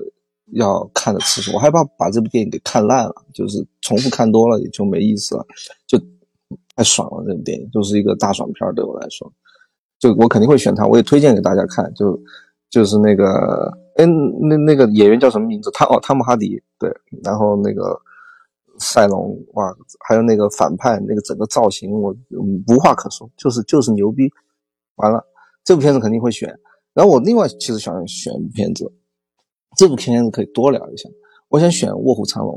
[0.52, 5.46] 要看的次数，我害怕把这部电影给看烂了，就是重复看多了也就没意思了，
[5.86, 5.98] 就
[6.76, 7.24] 太爽了。
[7.26, 9.32] 这部电影就是一个大爽片，对我来说，
[9.98, 12.20] 就我肯定会选它，我也推荐给大家看，就
[12.68, 15.70] 就是那个，哎，那那个演员叫什么名字？
[15.70, 16.94] 汤哦，汤姆哈迪，对，
[17.24, 17.98] 然后那个。
[18.92, 19.72] 赛龙哇，
[20.06, 22.12] 还有那个反派那个整个造型，我
[22.66, 24.28] 无话可说，就是就是牛逼。
[24.96, 25.24] 完了，
[25.64, 26.52] 这部片子肯定会选。
[26.92, 28.92] 然后我另外其实想选一部片子，
[29.76, 31.08] 这部片子可以多聊一下。
[31.48, 32.54] 我想选《卧虎藏龙》，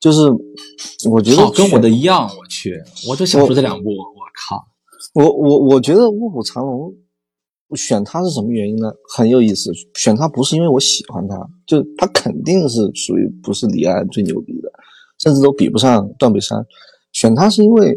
[0.00, 0.20] 就是
[1.08, 2.28] 我觉得跟我的一样。
[2.36, 3.90] 我去，我就想说这两部。
[3.90, 4.66] 我靠，
[5.14, 6.92] 我我我觉得《卧虎藏龙》
[7.76, 8.92] 选它是什么原因呢？
[9.08, 11.36] 很有意思，选它不是因为我喜欢它，
[11.66, 14.63] 就它肯定是属于不是李安最牛逼的。
[15.24, 16.62] 甚至都比不上断背山，
[17.12, 17.96] 选它是因为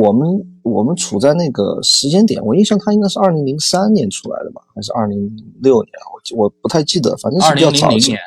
[0.00, 0.26] 我们
[0.62, 5.92] 我们处在那个时间点，我印象它应该是二零零三年出来的吧，还是二零零六年？
[6.34, 8.18] 我我不太记得，反正是比较早年。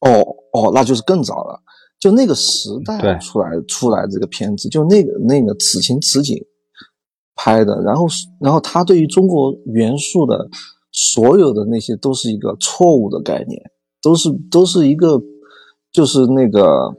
[0.00, 0.20] 哦
[0.52, 1.58] 哦，那就是更早了，
[1.98, 6.36] 就那个时代出来出来这个片子，就那个那个此情此景
[7.34, 8.06] 拍的，然后
[8.38, 10.50] 然后他对于中国元素的
[10.90, 13.58] 所有的那些都是一个错误的概念，
[14.02, 15.18] 都是都是一个
[15.90, 16.94] 就是那个。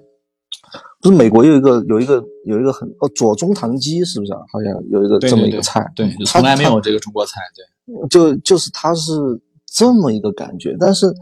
[1.03, 4.39] 不是美国有一个有一个有一个很哦左宗棠鸡是不是啊？
[4.51, 9.11] 好像有一个这么一个菜，对，从来没有这个中国菜，对，就就是它是
[9.65, 11.13] 这么一个感觉，但是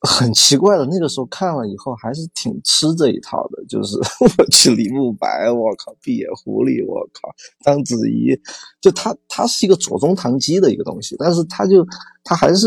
[0.00, 7.28] 很奇怪的，那个时候看了以后还是挺吃这一套的，就是我去李慕白，我靠，闭眼狐狸，我靠，
[7.64, 8.38] 章子怡，
[8.80, 11.84] 就它它是一个左宗棠鸡的一个东西，但是它就
[12.22, 12.66] 它还是。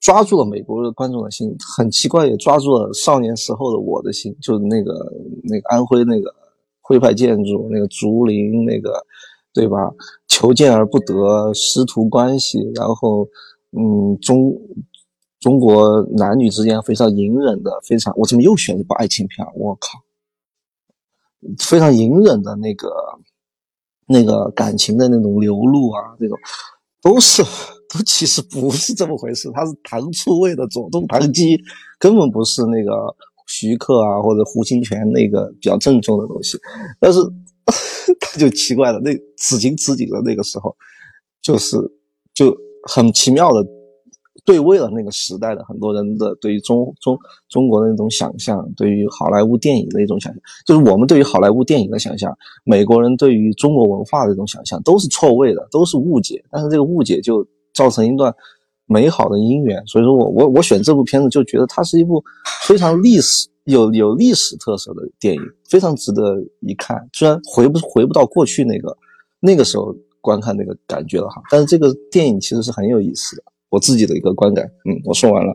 [0.00, 4.92] 抓住了美国的观众的心，很奇怪，也抓住了少年时候的我的心，就是那个
[5.44, 6.34] 那个安徽那个
[6.80, 9.04] 徽派建筑，那个竹林，那个
[9.52, 9.90] 对吧？
[10.26, 13.28] 求见而不得，师徒关系，然后
[13.72, 14.56] 嗯，中
[15.38, 19.46] 中国男女之间非常隐忍的，非常我怎么又选一部爱情片？
[19.54, 19.98] 我靠，
[21.58, 22.90] 非常隐忍的那个
[24.06, 26.38] 那个感情的那种流露啊，这种
[27.02, 27.42] 都是。
[27.92, 31.60] 都 其实不是这么回事，他是糖醋味的左宗棠鸡，
[31.98, 33.14] 根本不是那个
[33.48, 36.56] 徐克啊或者胡金铨那个比较正宗的东西。
[37.00, 37.18] 但是
[38.20, 40.76] 他就奇怪了，那此情此景的那个时候，
[41.42, 41.76] 就是
[42.32, 43.66] 就很奇妙的
[44.44, 47.18] 对位了那个时代的很多人的对于中中
[47.48, 52.32] 中国的那种想象，对于好莱坞电影的一种想象，就是我们对于好莱坞电影的想象，
[52.64, 56.44] 美国人对于中国文化的这种想象都是错位的，都是误解。
[56.52, 57.44] 但是这个误解就。
[57.72, 58.34] 造成一段
[58.86, 62.22] 美好的姻缘，所以说我我我选这部片子就觉得它是一部
[62.66, 67.08] 非常历史有有历史特色的电影，非常值得一看。
[67.12, 68.96] 虽然回不回不到过去那个
[69.38, 74.66] 那个时候观看那个感觉了哈，但是这个电影其实是很有意思的，我自己的一个观感。
[74.84, 75.54] 嗯，我说完了。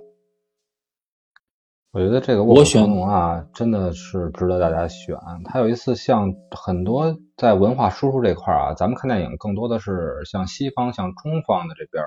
[1.96, 5.16] 我觉得这个卧虎藏龙啊，真的是值得大家选。
[5.46, 12.04] 它有一次像很多在文化输出这块啊，咱们看电影更多的是像西方、像中方的这边，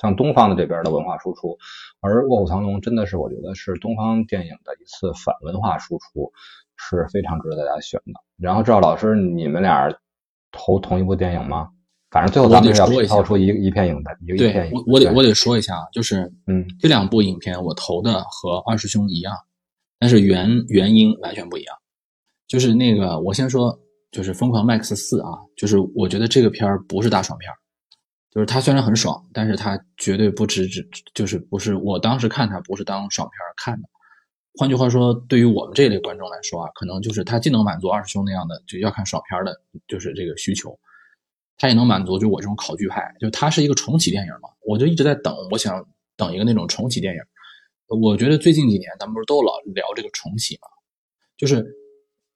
[0.00, 1.58] 像东方的这边的文化输出，
[2.00, 6.30] 而卧虎藏龙真的是我觉得是东方电影的一次反文化输出，
[6.76, 8.20] 是非常值得大家选的。
[8.38, 9.92] 然后赵老师，你们俩
[10.52, 11.70] 投同一部电影吗？
[12.14, 14.72] 反正最后咱们要挑出一一片影的，一个片影。
[14.72, 19.34] 我我得我得说一下啊，就是嗯，这两部影片我投的和二师兄一样，
[19.98, 21.76] 但是原原因完全不一样。
[22.46, 23.76] 就是那个，我先说，
[24.12, 27.56] 就是《疯狂 Max 四》啊，就是我觉得这个片儿不是大爽片儿，
[28.30, 33.88] 就是它虽然很爽，但是它绝对不只只，就是不是我当时看它不是当爽片儿看的。
[34.56, 40.78] 换句话说，对于我们这类观众来说啊，可能就是它既能满足二师兄那样的就要看爽片的，就是这个需求。
[41.56, 45.86] 它也能满足，就我这种考据派，就它是一个重启电影嘛，我就一直在等，我想
[46.16, 47.20] 等一个那种重启电影。
[48.00, 50.66] 我觉得最近几年咱们不是都老聊这个重启嘛，
[51.36, 51.64] 就是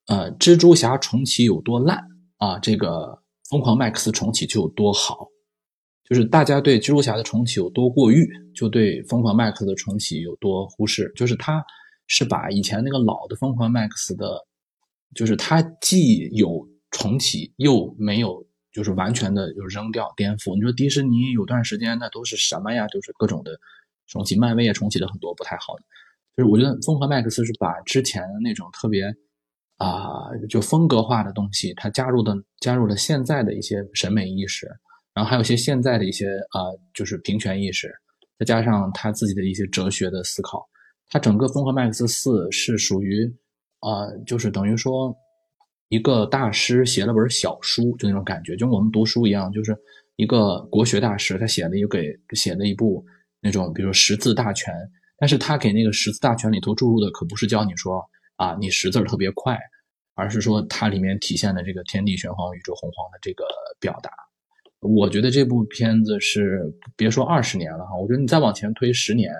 [0.07, 2.01] 呃，蜘蛛侠重启有多烂
[2.37, 5.27] 啊，这个疯狂麦克斯重启就有多好，
[6.07, 11.11] 就是大家对蜘蛛侠的重启有多过誉，就对疯狂麦克斯的重启有多忽视。
[11.15, 11.61] 就是他
[12.07, 14.45] 是把以前那个老的疯狂麦克斯的，
[15.13, 18.45] 就是他既有重启又没有。
[18.71, 20.55] 就是完全的就扔掉颠覆。
[20.55, 22.87] 你说迪士尼有段时间那都是什么呀？
[22.87, 23.59] 就是各种的
[24.07, 25.83] 重启，漫威也重启了很多不太好的。
[26.37, 29.13] 就是我觉得《疯狂麦克斯》是把之前那种特别
[29.77, 34.67] 啊就风格化的东西，它加入的加入了现在的一些审美意识，
[35.13, 37.93] 然后还有一些现在的一些啊就是平权意识，
[38.37, 40.65] 再加上他自己的一些哲学的思考，
[41.09, 43.25] 它整个《疯狂麦克斯四》是属于
[43.79, 45.13] 啊，就是等于说
[45.89, 49.75] 一个大师写了本小书，就那种感觉，就跟我们读书一样，就是
[50.15, 51.99] 一个国学大师他写了一个
[52.33, 53.05] 写了一部
[53.41, 54.73] 那种，比如识字大全，
[55.17, 58.01] 但是他给那个识字大全里头注入的可不是教你说
[58.37, 59.57] 啊你识字特别快，
[60.13, 63.45] 而是说它里面体现的这个天地玄黄、宇宙洪荒的这个
[63.79, 64.11] 表达。
[64.81, 66.61] 我觉得这部片子是
[66.95, 69.33] 别说二十年了哈，我觉得你再往前推十年，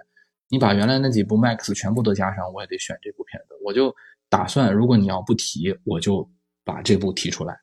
[0.50, 3.56] 你把原来那几部 Max 全部都加上，我也得选这部片子。
[3.64, 3.94] 我就
[4.30, 6.30] 打算，如果你要不提，我就
[6.70, 7.54] 把这部提出来；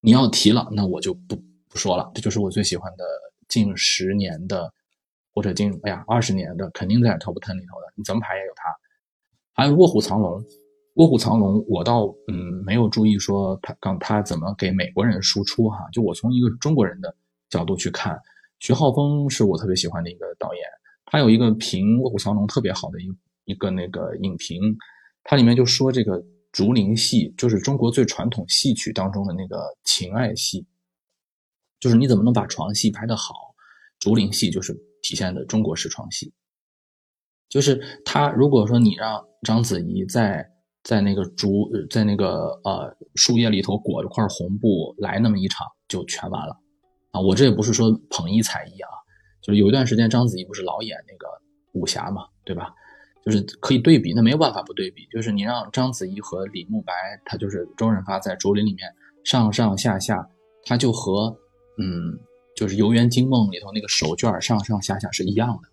[0.00, 1.36] 你要提了，那我就不
[1.68, 2.10] 不说了。
[2.12, 3.04] 这就是我最喜欢的
[3.46, 4.72] 近十年的，
[5.32, 7.92] 或者近哎呀二十年的，肯定在 Top Ten 里头的。
[7.94, 8.62] 你怎么排也有它。
[9.52, 10.40] 还有《卧虎藏龙》。
[10.94, 12.34] 卧虎藏龙，我倒嗯
[12.66, 17.14] 没有注意说他刚他怎么给美国人输出哈，就我从一个中国人的
[17.48, 18.18] 角度去看，
[18.58, 20.62] 徐浩峰是我特别喜欢的一个导演，
[21.06, 23.06] 他有一个评卧虎藏龙特别好的一
[23.44, 24.60] 一个那个影评，
[25.22, 26.20] 它里面就说这个
[26.58, 30.66] 竹林戏就是中国最传统戏曲当中的那个情爱戏，
[31.78, 33.32] 就是你怎么能把床戏拍得好，
[34.00, 36.32] 竹林戏就是体现的中国式床戏，
[37.48, 40.44] 就是他如果说你让章子怡在
[40.82, 46.60] 在那个竹，在那个呃树叶里头裹着块红布来那么一场就全完了，
[47.12, 48.90] 啊，我这也不是说捧一踩一啊，
[49.40, 51.28] 就是有一段时间章子怡不是老演那个
[51.74, 52.74] 武侠嘛，对吧？
[53.24, 56.92] 就是可以对比，那没有办法不对比，就是你让章子怡和李慕白，
[57.24, 58.88] 他就是周润发在竹林里面
[59.24, 60.28] 上上下下，
[60.64, 61.36] 他就和
[61.78, 62.18] 嗯，
[62.54, 65.68] 就是《游园惊梦》里头那个手绢上上下下是一样的，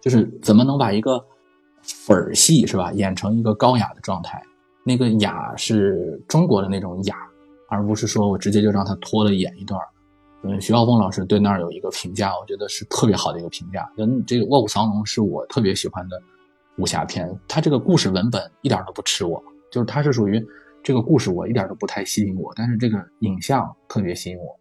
[0.00, 1.24] 就是怎么能把一个。
[1.80, 2.92] 粉儿戏是吧？
[2.92, 4.42] 演成一个高雅的状态，
[4.84, 7.16] 那个雅是中国的那种雅，
[7.68, 9.80] 而不是说我直接就让他脱了演一段。
[10.42, 13.88] 嗯，徐浩峰老师对那儿有一个评价，我觉得是特别好的一个评价。
[13.96, 16.20] 嗯，这个《卧虎藏龙》是我特别喜欢的
[16.78, 20.44] 武侠片，它这个故事文本一点都不吃我，就是它是属于
[20.82, 24.58] 这个故事我一点都不太吸引我，但是这个影像特别吸引我。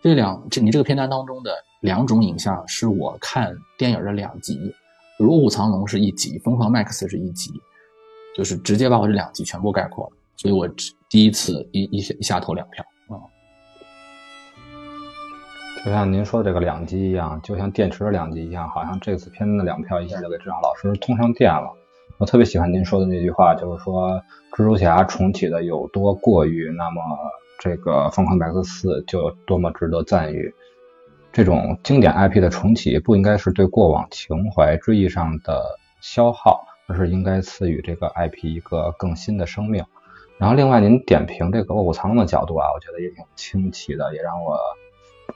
[0.00, 1.52] 这两这你这个片单当中的
[1.82, 4.72] 两种影像是我看电影的两集。
[5.26, 7.50] 《卧虎藏龙》是一集，《疯狂麦克斯》是一集，
[8.36, 10.68] 就是直接把我这两集全部概括了，所以我
[11.10, 12.84] 第一次一一一下投两票。
[15.88, 21.72] 就像您说的这个两极一样，就像电池的两极一样，好像这次片子的两票一下就给志阳老师通上电了。
[22.18, 24.20] 我特别喜欢您说的那句话，就是说
[24.52, 27.00] 蜘蛛侠重启的有多过誉，那么
[27.58, 30.54] 这个《疯狂麦克斯》就有多么值得赞誉。
[31.32, 39.82] 这种经典 IP 的重启不应该是对过往情怀追忆上的消耗，而是应该赐予这个 IP 一个更新的生命。
[40.36, 44.58] 然后，另外您点评这个卧虎藏龙的角度啊，我觉得也挺清奇的，也让我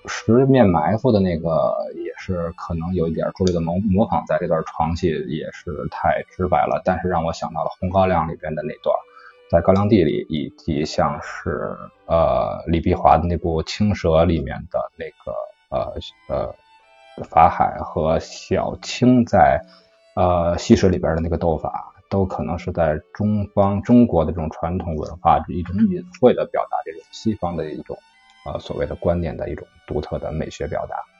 [0.07, 6.81] 十面埋伏的那个也是可能有一点拙劣的模模仿，在这段床戏也是太直白了。
[6.85, 8.95] 但是让我想到了《红高粱》里边的那段，
[9.51, 11.77] 在高粱地里，以及像是
[12.07, 15.33] 呃李碧华的那部《青蛇》里面的那个。
[15.73, 15.91] 呃
[16.29, 16.55] 呃，
[17.25, 19.59] 法海和小青在
[20.15, 27.97] 呃戏水里边的那个斗法，都可能是在中方中国的这种传统文化一种隐晦的表达这种西方的一种
[28.45, 31.12] 呃所谓的观念的一种独特的美学表达。